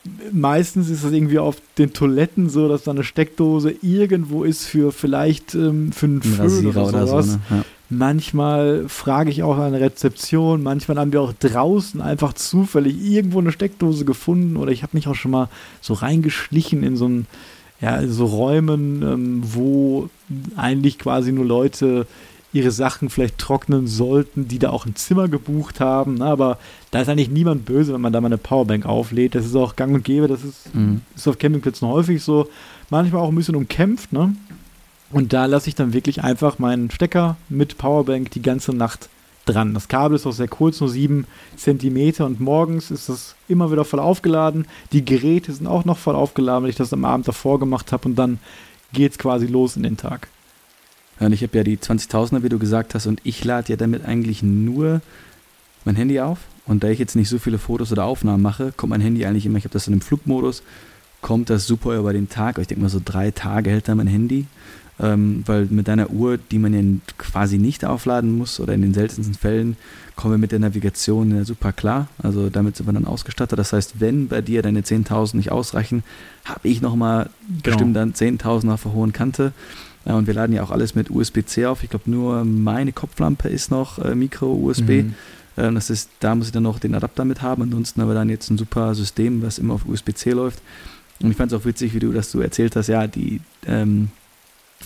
[0.05, 0.41] mhm.
[0.41, 4.93] meistens ist das irgendwie auf den Toiletten so, dass da eine Steckdose irgendwo ist für
[4.93, 7.13] vielleicht ähm, für einen Föhn oder sowas.
[7.13, 7.41] Oder so, ne?
[7.51, 7.65] ja.
[7.91, 13.53] Manchmal frage ich auch an Rezeption, manchmal haben wir auch draußen einfach zufällig irgendwo eine
[13.53, 15.49] Steckdose gefunden oder ich habe mich auch schon mal
[15.81, 17.27] so reingeschlichen in so ein
[17.81, 20.09] ja, so Räumen, ähm, wo
[20.57, 22.07] eigentlich quasi nur Leute
[22.55, 26.15] ihre Sachen vielleicht trocknen sollten, die da auch ein Zimmer gebucht haben.
[26.15, 26.25] Ne?
[26.25, 26.59] Aber
[26.93, 29.35] da ist eigentlich niemand böse, wenn man da mal eine Powerbank auflädt.
[29.35, 31.01] Das ist auch gang und gäbe, das ist, mhm.
[31.17, 32.49] ist auf Campingplätzen häufig so.
[32.91, 34.35] Manchmal auch ein bisschen umkämpft, ne?
[35.11, 39.09] Und da lasse ich dann wirklich einfach meinen Stecker mit Powerbank die ganze Nacht
[39.47, 39.75] dran.
[39.75, 43.85] Das Kabel ist auch sehr kurz, nur 7 cm und morgens ist das immer wieder
[43.85, 44.67] voll aufgeladen.
[44.93, 48.09] Die Geräte sind auch noch voll aufgeladen, weil ich das am Abend davor gemacht habe
[48.09, 48.39] und dann
[48.93, 50.29] geht es quasi los in den Tag.
[51.21, 53.77] Ja, und ich habe ja die 20.000er, wie du gesagt hast, und ich lade ja
[53.77, 55.01] damit eigentlich nur
[55.85, 56.39] mein Handy auf.
[56.67, 59.47] Und da ich jetzt nicht so viele Fotos oder Aufnahmen mache, kommt mein Handy eigentlich
[59.47, 60.63] immer, ich habe das in einem Flugmodus,
[61.21, 62.59] kommt das super über den Tag.
[62.59, 64.47] Ich denke mal, so drei Tage hält da mein Handy.
[65.01, 66.81] Ähm, weil mit deiner Uhr, die man ja
[67.19, 69.77] quasi nicht aufladen muss oder in den seltensten Fällen,
[70.17, 72.09] kommen wir mit der Navigation ja super klar.
[72.23, 73.59] Also damit sind wir dann ausgestattet.
[73.59, 76.05] Das heißt, wenn bei dir deine 10.000 nicht ausreichen,
[76.45, 77.61] habe ich nochmal genau.
[77.63, 79.53] bestimmt dann 10.000 auf der hohen Kante.
[80.07, 81.83] Ja, und wir laden ja auch alles mit USB-C auf.
[81.83, 84.89] Ich glaube, nur meine Kopflampe ist noch äh, Micro-USB.
[84.89, 85.15] Mhm.
[85.57, 87.63] Äh, das ist, da muss ich dann noch den Adapter mit haben.
[87.63, 90.61] Ansonsten haben wir dann jetzt ein super System, was immer auf USB-C läuft.
[91.21, 94.09] Und ich fand es auch witzig, wie du das so erzählt hast, ja, die, ähm,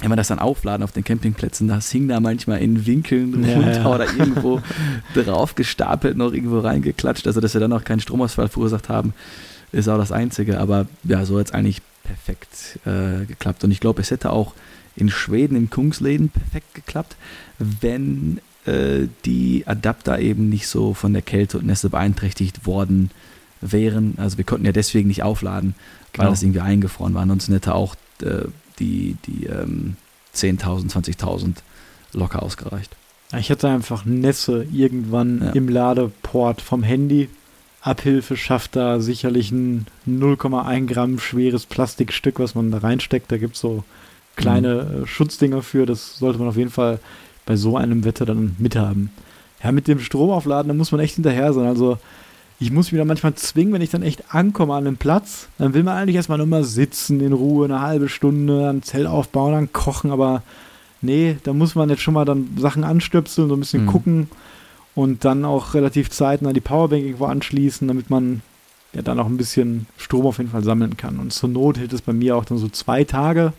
[0.00, 3.54] wenn wir das dann aufladen auf den Campingplätzen, das hing da manchmal in Winkeln ja,
[3.54, 3.86] runter ja.
[3.86, 4.60] oder irgendwo
[5.14, 7.26] drauf gestapelt, noch irgendwo reingeklatscht.
[7.26, 9.12] Also, dass wir dann auch keinen Stromausfall verursacht haben,
[9.72, 10.60] ist auch das Einzige.
[10.60, 13.64] Aber ja, so hat es eigentlich perfekt äh, geklappt.
[13.64, 14.54] Und ich glaube, es hätte auch
[14.96, 17.16] in Schweden im Kungsläden perfekt geklappt,
[17.58, 23.10] wenn äh, die Adapter eben nicht so von der Kälte und Nässe beeinträchtigt worden
[23.60, 24.14] wären.
[24.18, 25.74] Also wir konnten ja deswegen nicht aufladen,
[26.14, 26.30] weil genau.
[26.30, 27.22] das irgendwie eingefroren war.
[27.22, 28.44] Ansonsten hätte auch äh,
[28.78, 29.96] die, die ähm,
[30.34, 31.56] 10.000, 20.000
[32.12, 32.96] locker ausgereicht.
[33.36, 35.50] Ich hatte einfach Nässe irgendwann ja.
[35.50, 37.28] im Ladeport vom Handy.
[37.82, 43.30] Abhilfe schafft da sicherlich ein 0,1 Gramm schweres Plastikstück, was man da reinsteckt.
[43.30, 43.84] Da gibt es so
[44.36, 45.02] kleine mhm.
[45.02, 45.84] Äh, Schutzdinger für.
[45.84, 46.98] Das sollte man auf jeden Fall
[47.44, 49.10] bei so einem Wetter dann mithaben.
[49.62, 51.66] Ja, mit dem Stromaufladen, da muss man echt hinterher sein.
[51.66, 51.98] Also
[52.60, 55.74] ich muss mich da manchmal zwingen, wenn ich dann echt ankomme an einem Platz, dann
[55.74, 59.52] will man eigentlich erstmal nur mal sitzen in Ruhe, eine halbe Stunde, ein Zelt aufbauen,
[59.52, 60.42] dann kochen, aber
[61.00, 63.88] nee, da muss man jetzt schon mal dann Sachen anstöpseln, so ein bisschen mhm.
[63.88, 64.30] gucken
[64.94, 68.42] und dann auch relativ zeitnah die Powerbank irgendwo anschließen, damit man
[68.92, 71.20] ja dann auch ein bisschen Strom auf jeden Fall sammeln kann.
[71.20, 73.52] Und zur Not hält es bei mir auch dann so zwei Tage.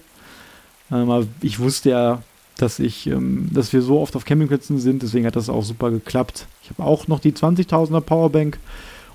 [0.92, 2.22] Ähm, ich wusste ja,
[2.62, 5.92] dass ich, ähm, dass wir so oft auf Campingplätzen sind, deswegen hat das auch super
[5.92, 6.48] geklappt.
[6.64, 8.60] Ich habe auch noch die 20.000er Powerbank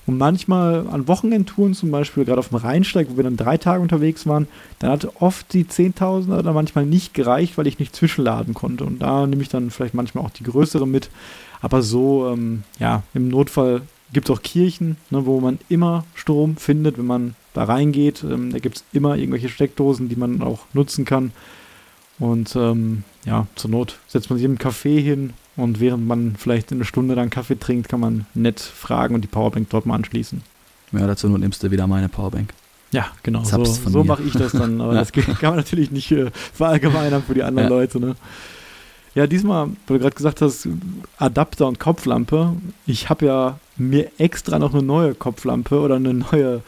[0.07, 3.81] und manchmal an Wochenendtouren, zum Beispiel gerade auf dem Rheinsteig, wo wir dann drei Tage
[3.81, 4.47] unterwegs waren,
[4.79, 8.85] dann hat oft die 10.000er dann manchmal nicht gereicht, weil ich nicht zwischenladen konnte.
[8.85, 11.09] Und da nehme ich dann vielleicht manchmal auch die größere mit.
[11.63, 13.83] Aber so, ähm, ja, im Notfall
[14.13, 18.23] gibt es auch Kirchen, ne, wo man immer Strom findet, wenn man da reingeht.
[18.23, 21.33] Ähm, da gibt es immer irgendwelche Steckdosen, die man auch nutzen kann.
[22.19, 26.73] Und ähm, ja, zur Not setzt man sich im Café hin und während man vielleicht
[26.73, 30.43] eine Stunde dann Kaffee trinkt, kann man nett fragen und die Powerbank dort mal anschließen.
[30.93, 32.53] Ja, dazu nimmst du wieder meine Powerbank.
[32.93, 33.43] Ja, genau.
[33.43, 34.81] So, so mache ich das dann.
[34.81, 35.01] Aber ja.
[35.01, 37.77] das kann man natürlich nicht äh, verallgemeinern für die anderen ja.
[37.77, 37.99] Leute.
[37.99, 38.15] Ne?
[39.15, 40.69] Ja, diesmal, weil du gerade gesagt hast,
[41.19, 42.53] Adapter und Kopflampe.
[42.87, 46.63] Ich habe ja mir extra noch eine neue Kopflampe oder eine neue,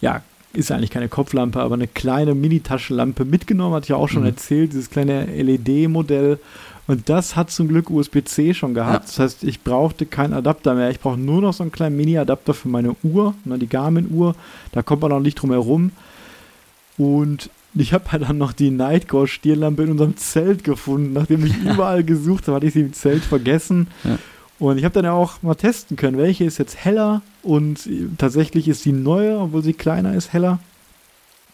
[0.00, 0.22] ja,
[0.56, 4.28] ist eigentlich keine Kopflampe, aber eine kleine Mini-Taschenlampe mitgenommen, hatte ich ja auch schon mhm.
[4.28, 6.38] erzählt, dieses kleine LED-Modell.
[6.86, 8.92] Und das hat zum Glück USB-C schon gehabt.
[8.92, 8.98] Ja.
[9.06, 10.90] Das heißt, ich brauchte keinen Adapter mehr.
[10.90, 14.34] Ich brauche nur noch so einen kleinen Mini-Adapter für meine Uhr, ne, die Garmin-Uhr.
[14.72, 15.90] Da kommt man auch nicht drum herum.
[16.96, 21.12] Und ich habe halt dann noch die Nightcore-Stirnlampe in unserem Zelt gefunden.
[21.12, 23.88] Nachdem ich überall gesucht habe, hatte ich sie im Zelt vergessen.
[24.04, 24.18] Ja.
[24.58, 28.68] Und ich habe dann ja auch mal testen können, welche ist jetzt heller und tatsächlich
[28.68, 30.58] ist die neue, obwohl sie kleiner ist, heller.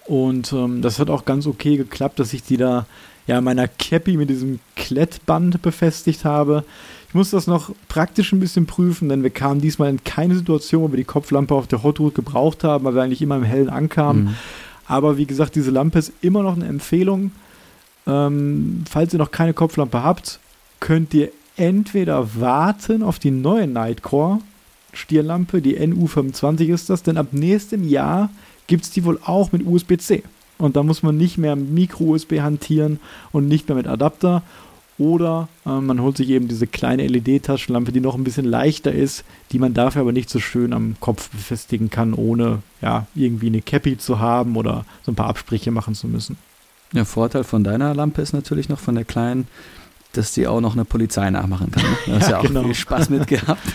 [0.06, 2.86] Und ähm, das hat auch ganz okay geklappt, dass ich die da
[3.26, 6.64] ja meiner Cappy mit diesem Klettband befestigt habe.
[7.08, 10.82] Ich muss das noch praktisch ein bisschen prüfen, denn wir kamen diesmal in keine Situation,
[10.82, 13.44] wo wir die Kopflampe auf der Hot Route gebraucht haben, weil wir eigentlich immer im
[13.44, 14.24] Hellen ankamen.
[14.24, 14.34] Mhm.
[14.86, 17.32] Aber wie gesagt, diese Lampe ist immer noch eine Empfehlung.
[18.06, 20.40] Ähm, falls ihr noch keine Kopflampe habt,
[20.80, 24.40] könnt ihr entweder warten auf die neue Nightcore
[24.92, 28.30] Stirnlampe, die NU25 ist das, denn ab nächstem Jahr
[28.66, 30.22] gibt es die wohl auch mit USB-C.
[30.58, 33.00] Und da muss man nicht mehr Micro-USB hantieren
[33.32, 34.42] und nicht mehr mit Adapter.
[34.98, 39.24] Oder äh, man holt sich eben diese kleine LED-Taschenlampe, die noch ein bisschen leichter ist,
[39.50, 43.62] die man dafür aber nicht so schön am Kopf befestigen kann, ohne ja, irgendwie eine
[43.62, 46.36] Cappy zu haben oder so ein paar Absprüche machen zu müssen.
[46.92, 49.48] Der Vorteil von deiner Lampe ist natürlich noch von der kleinen,
[50.12, 51.84] dass die auch noch eine Polizei nachmachen kann.
[52.06, 52.64] Da hast ja, ja auch genau.
[52.64, 53.62] viel Spaß mit gehabt.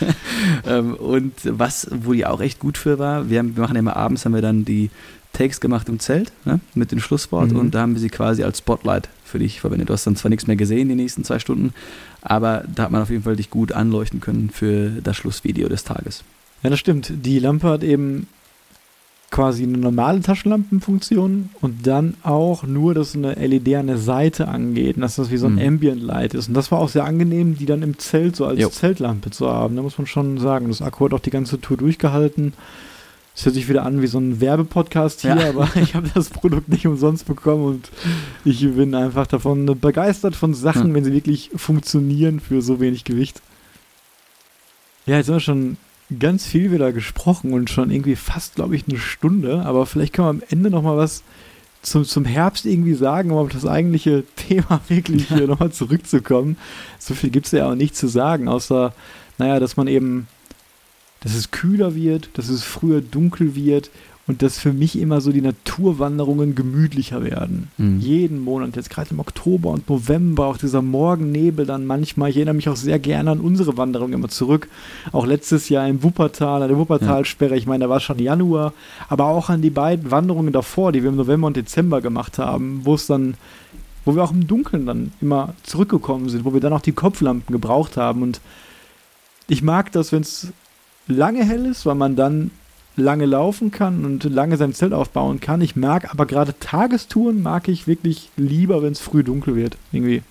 [0.65, 3.79] Ähm, und was, wo die auch echt gut für war, wir, haben, wir machen ja
[3.79, 4.89] immer abends, haben wir dann die
[5.33, 7.59] Takes gemacht im Zelt ne, mit dem Schlusswort mhm.
[7.59, 9.89] und da haben wir sie quasi als Spotlight für dich verwendet.
[9.89, 11.73] Du hast dann zwar nichts mehr gesehen die nächsten zwei Stunden,
[12.21, 15.83] aber da hat man auf jeden Fall dich gut anleuchten können für das Schlussvideo des
[15.83, 16.23] Tages.
[16.63, 17.11] Ja, das stimmt.
[17.13, 18.27] Die Lampe hat eben
[19.29, 24.95] quasi eine normale Taschenlampenfunktion und dann auch nur, dass eine LED an der Seite angeht
[24.95, 25.67] und dass das wie so ein mhm.
[25.67, 26.47] Ambient Light ist.
[26.47, 28.69] Und das war auch sehr angenehm, die dann im Zelt so als jo.
[28.69, 29.75] Zeltlampe zu haben.
[29.75, 32.53] Da muss man schon sagen, das Akku hat auch die ganze Tour durchgehalten.
[33.35, 35.49] Es hört sich wieder an wie so ein Werbepodcast hier, ja.
[35.49, 37.91] aber ich habe das Produkt nicht umsonst bekommen und
[38.45, 40.93] ich bin einfach davon begeistert von Sachen, ja.
[40.95, 43.41] wenn sie wirklich funktionieren für so wenig Gewicht.
[45.05, 45.77] Ja, jetzt haben wir schon
[46.19, 50.27] ganz viel wieder gesprochen und schon irgendwie fast, glaube ich, eine Stunde, aber vielleicht können
[50.27, 51.23] wir am Ende noch mal was
[51.81, 56.57] zum, zum Herbst irgendwie sagen, um auf das eigentliche Thema wirklich hier nochmal zurückzukommen.
[56.99, 58.93] So viel gibt es ja auch nicht zu sagen, außer,
[59.37, 60.27] naja, dass man eben
[61.21, 63.89] dass es kühler wird, dass es früher dunkel wird
[64.27, 67.69] und dass für mich immer so die Naturwanderungen gemütlicher werden.
[67.77, 67.99] Mhm.
[68.01, 72.29] Jeden Monat, jetzt gerade im Oktober und November, auch dieser Morgennebel dann manchmal.
[72.29, 74.67] Ich erinnere mich auch sehr gerne an unsere Wanderung immer zurück.
[75.13, 77.51] Auch letztes Jahr im Wuppertal, an der Wuppertalsperre.
[77.51, 77.57] Ja.
[77.57, 78.73] Ich meine, da war schon Januar.
[79.07, 82.81] Aber auch an die beiden Wanderungen davor, die wir im November und Dezember gemacht haben,
[82.83, 83.35] wo es dann,
[84.03, 87.53] wo wir auch im Dunkeln dann immer zurückgekommen sind, wo wir dann auch die Kopflampen
[87.53, 88.23] gebraucht haben.
[88.23, 88.41] Und
[89.47, 90.47] ich mag das, wenn es
[91.07, 92.51] lange hell ist, weil man dann
[92.97, 95.61] lange laufen kann und lange sein Zelt aufbauen kann.
[95.61, 99.77] Ich mag aber gerade Tagestouren mag ich wirklich lieber, wenn es früh dunkel wird.
[99.91, 100.23] Irgendwie.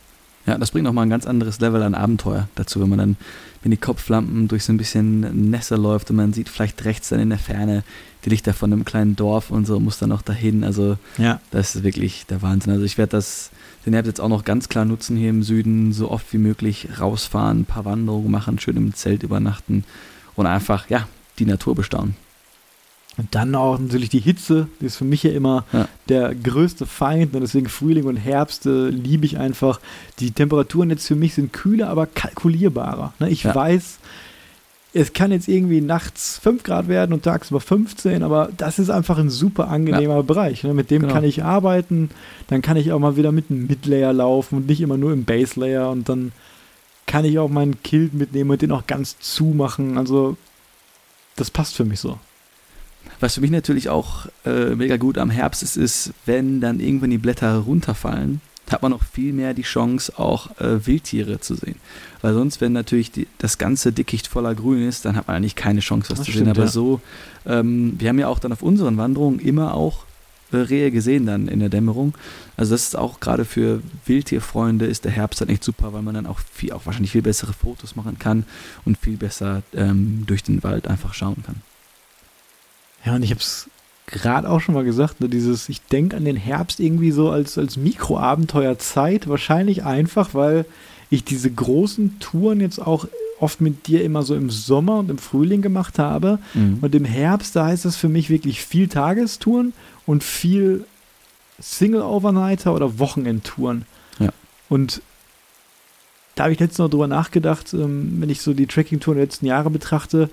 [0.47, 3.17] Ja, das bringt nochmal ein ganz anderes Level an Abenteuer dazu, wenn man dann,
[3.63, 7.19] wenn die Kopflampen durch so ein bisschen Nässe läuft und man sieht vielleicht rechts dann
[7.19, 7.83] in der Ferne
[8.25, 10.63] die Lichter von einem kleinen Dorf und so, muss dann noch dahin.
[10.63, 11.41] Also, ja.
[11.51, 12.73] das ist wirklich der Wahnsinn.
[12.73, 13.51] Also, ich werde das,
[13.85, 16.89] den Herbst jetzt auch noch ganz klar nutzen hier im Süden, so oft wie möglich
[17.01, 19.85] rausfahren, ein paar Wanderungen machen, schön im Zelt übernachten
[20.37, 21.09] und einfach, ja,
[21.39, 22.15] die Natur bestaunen.
[23.19, 25.89] Und dann auch natürlich die Hitze, die ist für mich ja immer ja.
[26.09, 27.35] der größte Feind.
[27.35, 29.81] Und deswegen Frühling und Herbst äh, liebe ich einfach.
[30.19, 33.15] Die Temperaturen jetzt für mich sind kühler, aber kalkulierbarer.
[33.19, 33.31] Ne?
[33.31, 33.55] Ich ja.
[33.55, 33.99] weiß,
[34.93, 39.19] es kann jetzt irgendwie nachts 5 Grad werden und tagsüber 15, aber das ist einfach
[39.19, 40.23] ein super angenehmer ja.
[40.23, 40.63] Bereich.
[40.63, 40.75] Ne?
[40.75, 41.15] Mit dem genau.
[41.15, 42.11] kann ich arbeiten.
[42.49, 45.25] Dann kann ich auch mal wieder mit einem Midlayer laufen und nicht immer nur im
[45.25, 45.91] Baselayer.
[45.91, 46.33] Und dann
[47.07, 49.97] kann ich auch meinen Kilt mitnehmen und den auch ganz zumachen.
[49.97, 50.37] Also,
[51.37, 52.19] das passt für mich so.
[53.21, 57.11] Was für mich natürlich auch äh, mega gut am Herbst ist, ist, wenn dann irgendwann
[57.11, 58.41] die Blätter runterfallen,
[58.71, 61.77] hat man noch viel mehr die Chance, auch äh, Wildtiere zu sehen.
[62.21, 65.55] Weil sonst, wenn natürlich die, das ganze Dickicht voller Grün ist, dann hat man eigentlich
[65.55, 66.51] keine Chance, was das zu stimmt, sehen.
[66.51, 66.71] Aber ja.
[66.71, 67.01] so,
[67.47, 70.05] ähm, wir haben ja auch dann auf unseren Wanderungen immer auch
[70.53, 72.15] Rehe gesehen dann in der Dämmerung.
[72.57, 76.15] Also das ist auch gerade für Wildtierfreunde ist der Herbst dann echt super, weil man
[76.15, 78.45] dann auch viel, auch wahrscheinlich viel bessere Fotos machen kann
[78.85, 81.57] und viel besser ähm, durch den Wald einfach schauen kann.
[83.07, 83.71] Ja, und ich habe es
[84.07, 87.57] gerade auch schon mal gesagt, ne, dieses, ich denke an den Herbst irgendwie so als,
[87.57, 90.67] als Mikroabenteuerzeit, wahrscheinlich einfach, weil
[91.09, 93.07] ich diese großen Touren jetzt auch
[93.39, 96.39] oft mit dir immer so im Sommer und im Frühling gemacht habe.
[96.55, 96.79] Mhm.
[96.81, 99.73] Und im Herbst, da heißt es für mich wirklich viel Tagestouren
[100.05, 100.85] und viel
[101.61, 103.85] Single-Overnighter oder Wochenendtouren.
[104.19, 104.31] Ja.
[104.69, 105.01] Und
[106.35, 109.47] da habe ich letztens noch drüber nachgedacht, ähm, wenn ich so die Trekking-Touren der letzten
[109.47, 110.29] Jahre betrachte,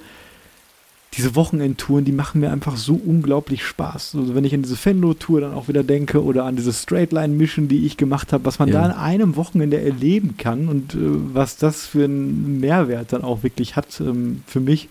[1.15, 4.15] diese Wochenendtouren, die machen mir einfach so unglaublich Spaß.
[4.15, 7.85] Also wenn ich an diese Fenlo-Tour dann auch wieder denke oder an diese Straightline-Mission, die
[7.85, 8.75] ich gemacht habe, was man ja.
[8.75, 10.97] da an einem Wochenende erleben kann und äh,
[11.33, 14.89] was das für einen Mehrwert dann auch wirklich hat ähm, für mich.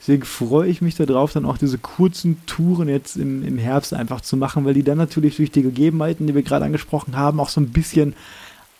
[0.00, 4.22] Deswegen freue ich mich darauf, dann auch diese kurzen Touren jetzt im, im Herbst einfach
[4.22, 7.50] zu machen, weil die dann natürlich durch die Gegebenheiten, die wir gerade angesprochen haben, auch
[7.50, 8.14] so ein bisschen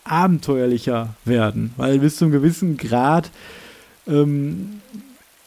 [0.05, 1.73] abenteuerlicher werden.
[1.77, 3.31] Weil bis zu einem gewissen Grad
[4.09, 4.81] ähm,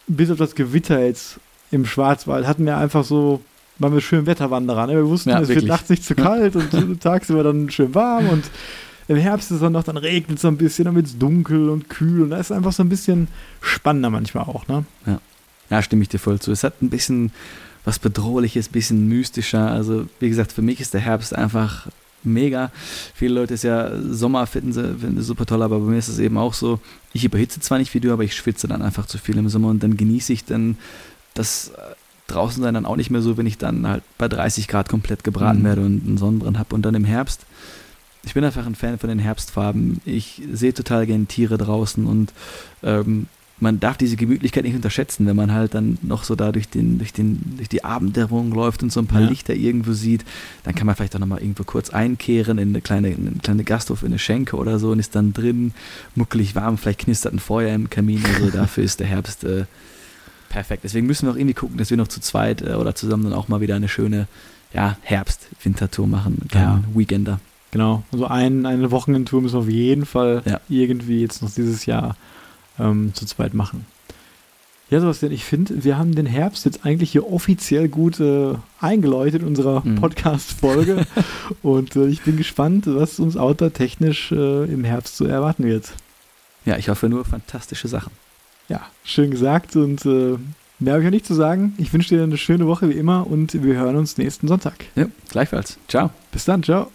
[0.07, 1.39] bis auf das Gewitter jetzt
[1.71, 3.41] im Schwarzwald hatten wir einfach so,
[3.79, 4.87] waren wir schön Wetterwanderer.
[4.87, 4.93] Ne?
[4.93, 5.63] Wir wussten, ja, es wirklich.
[5.63, 8.43] wird nachts nicht zu kalt und tagsüber dann schön warm und
[9.07, 11.17] im Herbst ist es dann noch, dann regnet es so ein bisschen, dann wird es
[11.17, 13.27] dunkel und kühl und da ist einfach so ein bisschen
[13.61, 14.67] spannender manchmal auch.
[14.67, 14.85] Ne?
[15.05, 15.19] Ja.
[15.69, 16.51] ja, stimme ich dir voll zu.
[16.51, 17.31] Es hat ein bisschen
[17.83, 19.69] was Bedrohliches, ein bisschen mystischer.
[19.69, 21.87] Also, wie gesagt, für mich ist der Herbst einfach
[22.25, 22.71] mega.
[23.13, 26.07] Viele Leute ist ja Sommer finden sie, finden sie super toll, aber bei mir ist
[26.07, 26.79] es eben auch so,
[27.13, 29.69] ich überhitze zwar nicht wie du, aber ich schwitze dann einfach zu viel im Sommer
[29.69, 30.77] und dann genieße ich dann
[31.33, 31.95] das äh,
[32.27, 35.23] draußen sein dann auch nicht mehr so, wenn ich dann halt bei 30 Grad komplett
[35.23, 35.65] gebraten mhm.
[35.65, 37.45] werde und einen Sonnenbrand habe und dann im Herbst.
[38.25, 40.01] Ich bin einfach ein Fan von den Herbstfarben.
[40.05, 42.31] Ich sehe total gerne Tiere draußen und
[42.81, 43.27] ähm,
[43.59, 46.97] man darf diese Gemütlichkeit nicht unterschätzen, wenn man halt dann noch so da durch, den,
[46.97, 49.29] durch, den, durch die Abenddämmerung läuft und so ein paar ja.
[49.29, 50.25] Lichter irgendwo sieht,
[50.63, 53.63] dann kann man vielleicht auch nochmal irgendwo kurz einkehren in eine kleine, in eine kleine
[53.63, 55.73] Gasthof, in eine Schenke oder so und ist dann drin,
[56.15, 58.49] muckelig warm, vielleicht knistert ein Feuer im Kamin oder so.
[58.49, 59.65] Dafür ist der Herbst äh,
[60.49, 60.83] perfekt.
[60.83, 63.33] Deswegen müssen wir auch irgendwie gucken, dass wir noch zu zweit äh, oder zusammen dann
[63.33, 64.27] auch mal wieder eine schöne
[64.73, 66.99] ja, Herbst-Wintertour machen, einen kleinen ja.
[66.99, 67.39] Weekender.
[67.71, 70.59] Genau, also ein, eine Wochenendtour müssen wir auf jeden Fall ja.
[70.69, 72.15] irgendwie jetzt noch dieses Jahr
[72.79, 73.85] ähm, zu zweit machen.
[74.89, 79.41] Ja, Sebastian, ich finde, wir haben den Herbst jetzt eigentlich hier offiziell gut äh, eingeläutet
[79.41, 79.95] in unserer mhm.
[79.95, 81.07] Podcast-Folge.
[81.63, 85.93] und äh, ich bin gespannt, was uns outdoor-technisch äh, im Herbst zu erwarten wird.
[86.65, 88.11] Ja, ich hoffe nur fantastische Sachen.
[88.69, 90.37] Ja, schön gesagt und äh,
[90.83, 91.73] Mehr habe ich ja nicht zu sagen.
[91.77, 94.73] Ich wünsche dir eine schöne Woche wie immer und wir hören uns nächsten Sonntag.
[94.95, 95.77] Ja, gleichfalls.
[95.87, 96.09] Ciao.
[96.31, 96.91] Bis dann, ciao.